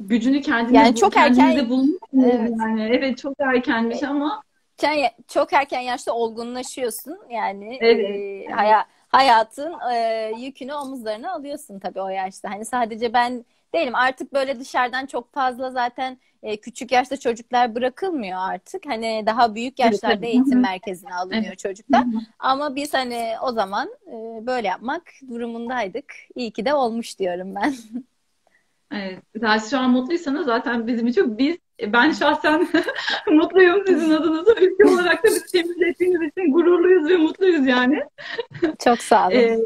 gücünü 0.00 0.40
kendiniz 0.40 0.74
yani 0.74 0.94
çok 0.94 1.16
erken 1.16 1.70
bulmuşsunuz 1.70 2.24
evet. 2.24 2.50
yani. 2.60 2.90
Evet 2.92 3.18
çok 3.18 3.34
erkenmiş 3.40 3.98
evet. 3.98 4.10
ama 4.10 4.42
sen 4.76 5.10
çok 5.28 5.52
erken 5.52 5.80
yaşta 5.80 6.12
olgunlaşıyorsun 6.12 7.18
yani 7.30 7.78
evet. 7.80 8.10
e, 8.10 8.52
haya, 8.52 8.86
hayatın 9.08 9.74
e, 9.92 10.32
yükünü 10.38 10.74
omuzlarına 10.74 11.32
alıyorsun 11.32 11.78
tabii 11.78 12.00
o 12.00 12.08
yaşta. 12.08 12.50
Hani 12.50 12.64
sadece 12.64 13.12
ben 13.12 13.44
değilim 13.74 13.94
artık 13.94 14.32
böyle 14.32 14.60
dışarıdan 14.60 15.06
çok 15.06 15.34
fazla 15.34 15.70
zaten 15.70 16.18
e, 16.42 16.56
küçük 16.56 16.92
yaşta 16.92 17.16
çocuklar 17.16 17.74
bırakılmıyor 17.74 18.38
artık. 18.38 18.86
Hani 18.86 19.22
daha 19.26 19.54
büyük 19.54 19.78
yaşlarda 19.78 20.14
evet, 20.14 20.24
eğitim 20.24 20.60
merkezine 20.60 21.14
alınıyor 21.14 21.44
evet. 21.46 21.58
çocuklar. 21.58 22.04
Ama 22.38 22.76
biz 22.76 22.94
hani 22.94 23.34
o 23.42 23.52
zaman 23.52 23.88
e, 24.06 24.46
böyle 24.46 24.68
yapmak 24.68 25.02
durumundaydık. 25.28 26.04
İyi 26.34 26.50
ki 26.50 26.64
de 26.64 26.74
olmuş 26.74 27.18
diyorum 27.18 27.54
ben. 27.54 27.74
Evet. 28.92 29.22
Zaten 29.36 29.68
şu 29.68 29.78
an 29.78 29.90
mutluysanız 29.90 30.46
zaten 30.46 30.86
bizim 30.86 31.06
için 31.06 31.38
biz 31.38 31.56
ben 31.92 32.12
şahsen 32.12 32.68
mutluyum 33.30 33.86
sizin 33.86 34.10
adınıza. 34.10 34.52
Ülke 34.52 34.84
olarak 34.84 35.24
da 35.24 35.28
biz 35.28 35.52
temizlettiğiniz 35.52 36.22
için 36.22 36.52
gururluyuz 36.52 37.08
ve 37.08 37.16
mutluyuz 37.16 37.66
yani. 37.66 38.02
Çok 38.84 38.98
sağ 38.98 39.28
olun. 39.28 39.36
Ee, 39.36 39.58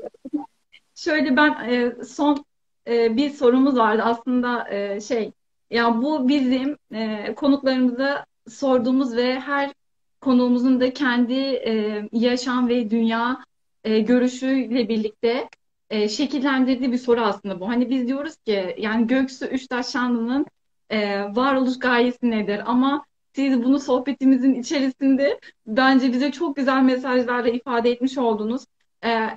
şöyle 0.94 1.36
ben 1.36 1.70
e, 1.70 2.04
son 2.04 2.44
e, 2.89 3.16
bir 3.16 3.30
sorumuz 3.30 3.76
vardı 3.76 4.03
aslında 4.05 4.70
e, 4.70 5.01
şey 5.01 5.32
ya 5.70 6.03
bu 6.03 6.28
bizim 6.28 6.76
e, 6.93 7.34
konuklarımıza 7.34 8.26
sorduğumuz 8.49 9.16
ve 9.16 9.41
her 9.41 9.72
konuğumuzun 10.20 10.80
da 10.80 10.93
kendi 10.93 11.34
e, 11.34 12.03
yaşam 12.12 12.68
ve 12.68 12.91
dünya 12.91 13.45
e, 13.84 14.01
görüşüyle 14.01 14.89
birlikte 14.89 15.49
e, 15.91 16.09
şekillendirdiği 16.09 16.93
bir 16.93 16.99
soru 16.99 17.20
aslında 17.20 17.61
bu. 17.61 17.68
Hani 17.68 17.91
biz 17.91 18.09
diyoruz 18.09 18.36
ki 18.36 18.74
yani 18.78 19.07
Göksu 19.07 19.47
Üçtaşanlı'nın 19.47 20.47
e, 20.91 21.20
varoluş 21.22 21.78
gayesi 21.78 22.30
nedir? 22.30 22.62
Ama 22.66 23.05
siz 23.34 23.64
bunu 23.64 23.78
sohbetimizin 23.80 24.55
içerisinde 24.55 25.41
bence 25.66 26.12
bize 26.12 26.32
çok 26.32 26.57
güzel 26.57 26.82
mesajlarla 26.82 27.49
ifade 27.49 27.91
etmiş 27.91 28.18
oldunuz. 28.18 28.64
E, 29.03 29.11
e, 29.11 29.36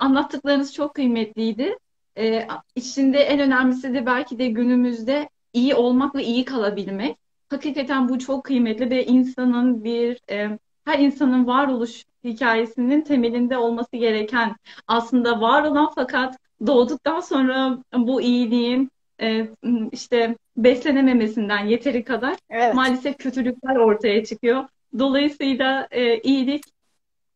anlattıklarınız 0.00 0.74
çok 0.74 0.94
kıymetliydi. 0.94 1.76
E, 2.18 2.46
içinde 2.76 3.18
en 3.18 3.40
önemlisi 3.40 3.94
de 3.94 4.06
belki 4.06 4.38
de 4.38 4.48
günümüzde 4.48 5.28
iyi 5.52 5.74
olmak 5.74 6.14
ve 6.14 6.24
iyi 6.24 6.44
kalabilmek. 6.44 7.16
Hakikaten 7.48 8.08
bu 8.08 8.18
çok 8.18 8.44
kıymetli 8.44 8.90
ve 8.90 9.06
insanın 9.06 9.84
bir 9.84 10.18
e, 10.30 10.58
her 10.84 10.98
insanın 10.98 11.46
varoluş 11.46 12.04
hikayesinin 12.24 13.00
temelinde 13.00 13.56
olması 13.56 13.96
gereken 13.96 14.56
aslında 14.86 15.40
var 15.40 15.62
olan 15.62 15.90
fakat 15.94 16.38
doğduktan 16.66 17.20
sonra 17.20 17.78
bu 17.94 18.20
iyiliğin 18.20 18.90
e, 19.20 19.48
işte 19.92 20.36
beslenememesinden 20.56 21.66
yeteri 21.66 22.04
kadar 22.04 22.36
evet. 22.50 22.74
maalesef 22.74 23.18
kötülükler 23.18 23.76
ortaya 23.76 24.24
çıkıyor. 24.24 24.64
Dolayısıyla 24.98 25.88
e, 25.90 26.18
iyilik 26.18 26.64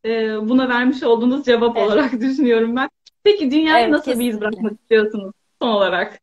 e, 0.05 0.11
buna 0.49 0.69
vermiş 0.69 1.03
olduğunuz 1.03 1.45
cevap 1.45 1.77
evet. 1.77 1.87
olarak 1.87 2.13
düşünüyorum 2.21 2.77
ben. 2.77 2.89
Peki 3.27 3.51
dünyaya 3.51 3.81
evet, 3.81 3.91
nasıl 3.91 4.05
kesinlikle. 4.05 4.29
bir 4.29 4.35
iz 4.35 4.41
bırakmak 4.41 4.73
istiyorsunuz 4.73 5.35
son 5.63 5.69
olarak? 5.69 6.21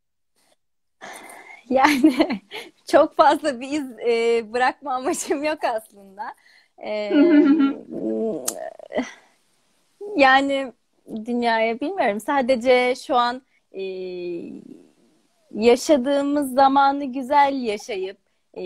Yani 1.70 2.42
çok 2.92 3.16
fazla 3.16 3.62
bir 3.62 3.70
iz 3.72 4.00
e, 4.00 4.44
bırakma 4.54 4.94
amacım 4.94 5.44
yok 5.44 5.60
aslında. 5.64 6.24
E, 6.78 6.92
yani 10.16 10.74
dünyaya 11.26 11.80
bilmiyorum. 11.80 12.20
Sadece 12.20 12.96
şu 12.96 13.16
an 13.16 13.42
e, 13.72 13.84
yaşadığımız 15.56 16.54
zamanı 16.54 17.06
güzel 17.06 17.62
yaşayıp 17.62 18.18
e, 18.58 18.64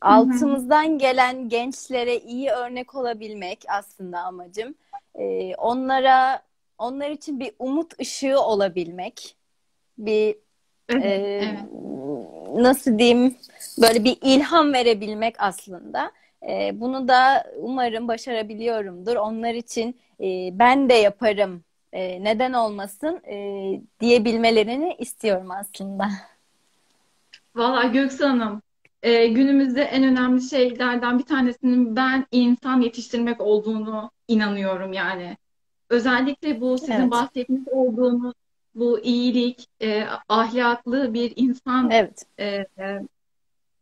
altımızdan 0.00 0.98
gelen 0.98 1.48
gençlere 1.48 2.16
iyi 2.16 2.50
örnek 2.50 2.94
olabilmek 2.94 3.64
aslında 3.68 4.20
amacım. 4.20 4.74
E, 5.14 5.54
onlara 5.54 6.47
onlar 6.78 7.10
için 7.10 7.40
bir 7.40 7.52
umut 7.58 8.00
ışığı 8.00 8.40
olabilmek, 8.40 9.36
bir 9.98 10.36
e, 10.92 11.42
nasıl 12.54 12.98
diyeyim 12.98 13.36
böyle 13.82 14.04
bir 14.04 14.18
ilham 14.22 14.72
verebilmek 14.72 15.34
aslında. 15.38 16.12
E, 16.48 16.80
bunu 16.80 17.08
da 17.08 17.52
umarım 17.56 18.08
başarabiliyorumdur. 18.08 19.16
Onlar 19.16 19.54
için 19.54 20.00
e, 20.20 20.58
ben 20.58 20.88
de 20.88 20.94
yaparım 20.94 21.64
e, 21.92 22.24
neden 22.24 22.52
olmasın 22.52 23.20
e, 23.26 23.36
diyebilmelerini 24.00 24.96
istiyorum 24.98 25.50
aslında. 25.50 26.08
Valla 27.54 27.82
Göksu 27.82 28.28
Hanım, 28.28 28.62
e, 29.02 29.26
günümüzde 29.26 29.82
en 29.82 30.04
önemli 30.04 30.42
şeylerden 30.42 31.18
bir 31.18 31.24
tanesinin 31.24 31.96
ben 31.96 32.26
insan 32.32 32.80
yetiştirmek 32.80 33.40
olduğunu 33.40 34.10
inanıyorum 34.28 34.92
yani. 34.92 35.36
Özellikle 35.90 36.60
bu 36.60 36.78
sizin 36.78 36.92
evet. 36.92 37.10
bahsetmiş 37.10 37.62
olduğunuz 37.70 38.34
bu 38.74 39.00
iyilik, 39.00 39.66
e, 39.80 40.04
ahlaklı 40.28 41.14
bir 41.14 41.32
insan 41.36 41.90
evet. 41.90 42.26
e, 42.38 42.66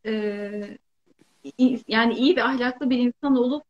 e, 0.07 0.79
yani 1.89 2.15
iyi 2.15 2.37
ve 2.37 2.45
ahlaklı 2.45 2.91
bir 2.91 2.99
insan 2.99 3.37
olup 3.37 3.65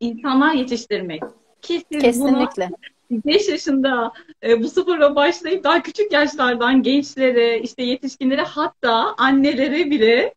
insanlar 0.00 0.54
yetiştirmek. 0.54 1.22
Ki 1.62 1.82
siz 1.92 2.02
Kesinlikle. 2.02 2.70
Bunu 3.10 3.22
5 3.24 3.48
yaşında 3.48 4.12
e, 4.42 4.62
bu 4.62 4.68
spora 4.68 5.16
başlayıp 5.16 5.64
daha 5.64 5.82
küçük 5.82 6.12
yaşlardan 6.12 6.82
gençlere, 6.82 7.60
işte 7.60 7.82
yetişkinlere 7.82 8.42
hatta 8.42 9.14
annelere 9.18 9.90
bile 9.90 10.34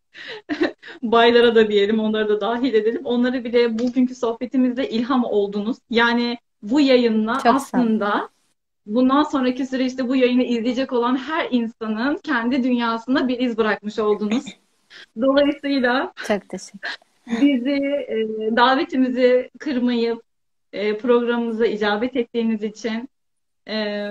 baylara 1.02 1.54
da 1.54 1.68
diyelim 1.68 2.00
onları 2.00 2.28
da 2.28 2.40
dahil 2.40 2.74
edelim. 2.74 3.02
Onlara 3.04 3.44
bile 3.44 3.78
bugünkü 3.78 4.14
sohbetimizde 4.14 4.90
ilham 4.90 5.24
oldunuz. 5.24 5.76
Yani 5.90 6.38
bu 6.70 6.80
yayınla 6.80 7.38
Çok 7.38 7.54
aslında 7.54 8.28
bundan 8.86 9.22
sonraki 9.22 9.66
süreçte 9.66 10.08
bu 10.08 10.16
yayını 10.16 10.42
izleyecek 10.42 10.92
olan 10.92 11.16
her 11.16 11.48
insanın 11.50 12.16
kendi 12.16 12.64
dünyasında 12.64 13.28
bir 13.28 13.38
iz 13.38 13.58
bırakmış 13.58 13.98
oldunuz. 13.98 14.44
Dolayısıyla 15.20 16.12
Çok 16.28 16.48
teşekkür. 16.48 16.98
bizi 17.26 17.70
e, 18.08 18.16
davetimizi 18.56 19.50
kırmayıp 19.58 20.22
e, 20.72 20.98
programımıza 20.98 21.66
icabet 21.66 22.16
ettiğiniz 22.16 22.62
için 22.62 23.08
e, 23.68 24.08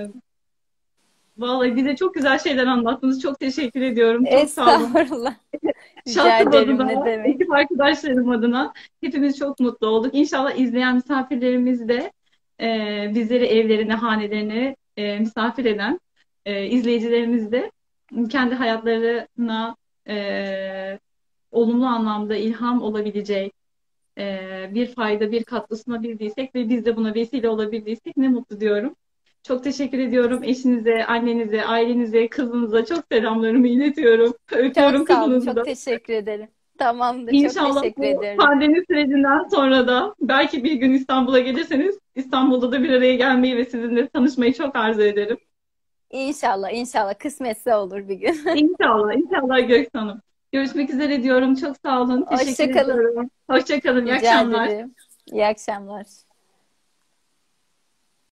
vallahi 1.38 1.76
bize 1.76 1.96
çok 1.96 2.14
güzel 2.14 2.38
şeyler 2.38 2.66
anlattınız. 2.66 3.22
Çok 3.22 3.40
teşekkür 3.40 3.80
ediyorum. 3.80 4.24
Çok 4.24 4.50
sağ 4.50 4.76
olun. 4.76 4.84
Estağfurullah. 4.84 5.34
Şahsım 6.14 6.80
adına, 6.80 7.08
ekip 7.08 7.52
arkadaşlarım 7.52 8.30
adına 8.30 8.72
hepimiz 9.00 9.38
çok 9.38 9.60
mutlu 9.60 9.86
olduk. 9.86 10.14
İnşallah 10.14 10.58
izleyen 10.58 10.94
misafirlerimiz 10.94 11.88
de 11.88 12.12
e, 12.60 13.10
bizleri 13.14 13.44
evlerine, 13.44 13.94
hanelerine 13.94 14.76
e, 14.96 15.18
misafir 15.18 15.64
eden 15.64 16.00
e, 16.44 16.66
izleyicilerimiz 16.66 17.52
de 17.52 17.70
kendi 18.30 18.54
hayatlarına 18.54 19.76
e, 20.08 20.98
olumlu 21.50 21.86
anlamda 21.86 22.36
ilham 22.36 22.82
olabilecek 22.82 23.52
e, 24.18 24.70
bir 24.74 24.86
fayda, 24.86 25.32
bir 25.32 25.44
katkı 25.44 25.76
sunabildiysek 25.76 26.54
ve 26.54 26.68
biz 26.68 26.84
de 26.84 26.96
buna 26.96 27.14
vesile 27.14 27.48
olabildiysek 27.48 28.16
ne 28.16 28.28
mutlu 28.28 28.60
diyorum. 28.60 28.96
Çok 29.42 29.64
teşekkür 29.64 29.98
ediyorum. 29.98 30.44
Eşinize, 30.44 31.04
annenize, 31.06 31.64
ailenize, 31.64 32.28
kızınıza 32.28 32.84
çok 32.84 33.04
selamlarımı 33.12 33.68
iletiyorum. 33.68 34.34
Öpüyorum 34.52 34.98
Çok 34.98 35.08
sağ 35.08 35.24
olun. 35.24 35.40
kızınızı 35.40 35.46
da. 35.46 35.54
Çok 35.54 35.64
teşekkür 35.64 36.12
ederim. 36.12 36.48
Tamamdır. 36.78 37.32
Çok 37.32 37.40
İnşallah 37.40 37.82
teşekkür 37.82 38.02
bu 38.02 38.06
ederim. 38.06 38.38
pandemi 38.38 38.84
sürecinden 38.90 39.48
sonra 39.48 39.88
da 39.88 40.14
belki 40.20 40.64
bir 40.64 40.72
gün 40.72 40.92
İstanbul'a 40.92 41.38
gelirseniz 41.40 41.98
İstanbul'da 42.14 42.72
da 42.72 42.82
bir 42.82 42.90
araya 42.90 43.14
gelmeyi 43.16 43.56
ve 43.56 43.64
sizinle 43.64 44.08
tanışmayı 44.08 44.54
çok 44.54 44.76
arzu 44.76 45.02
ederim. 45.02 45.36
İnşallah, 46.10 46.70
inşallah 46.72 47.14
kısmetse 47.18 47.74
olur 47.76 48.08
bir 48.08 48.14
gün. 48.14 48.34
İnşallah, 48.56 49.14
inşallah 49.14 49.68
Göksu 49.68 49.98
Hanım. 49.98 50.20
Görüşmek 50.52 50.90
üzere 50.90 51.22
diyorum. 51.22 51.54
Çok 51.54 51.76
sağ 51.84 52.02
olun. 52.02 52.26
Teşekkür 52.30 52.50
Hoşça 52.50 52.72
kalın. 52.84 52.94
ediyorum. 52.98 53.30
Hoşça 53.50 53.80
kalın. 53.80 54.06
İyi 54.06 54.14
Rica 54.14 54.30
akşamlar. 54.30 54.68
ederim. 54.68 54.94
İyi 55.32 55.46
akşamlar. 55.46 56.06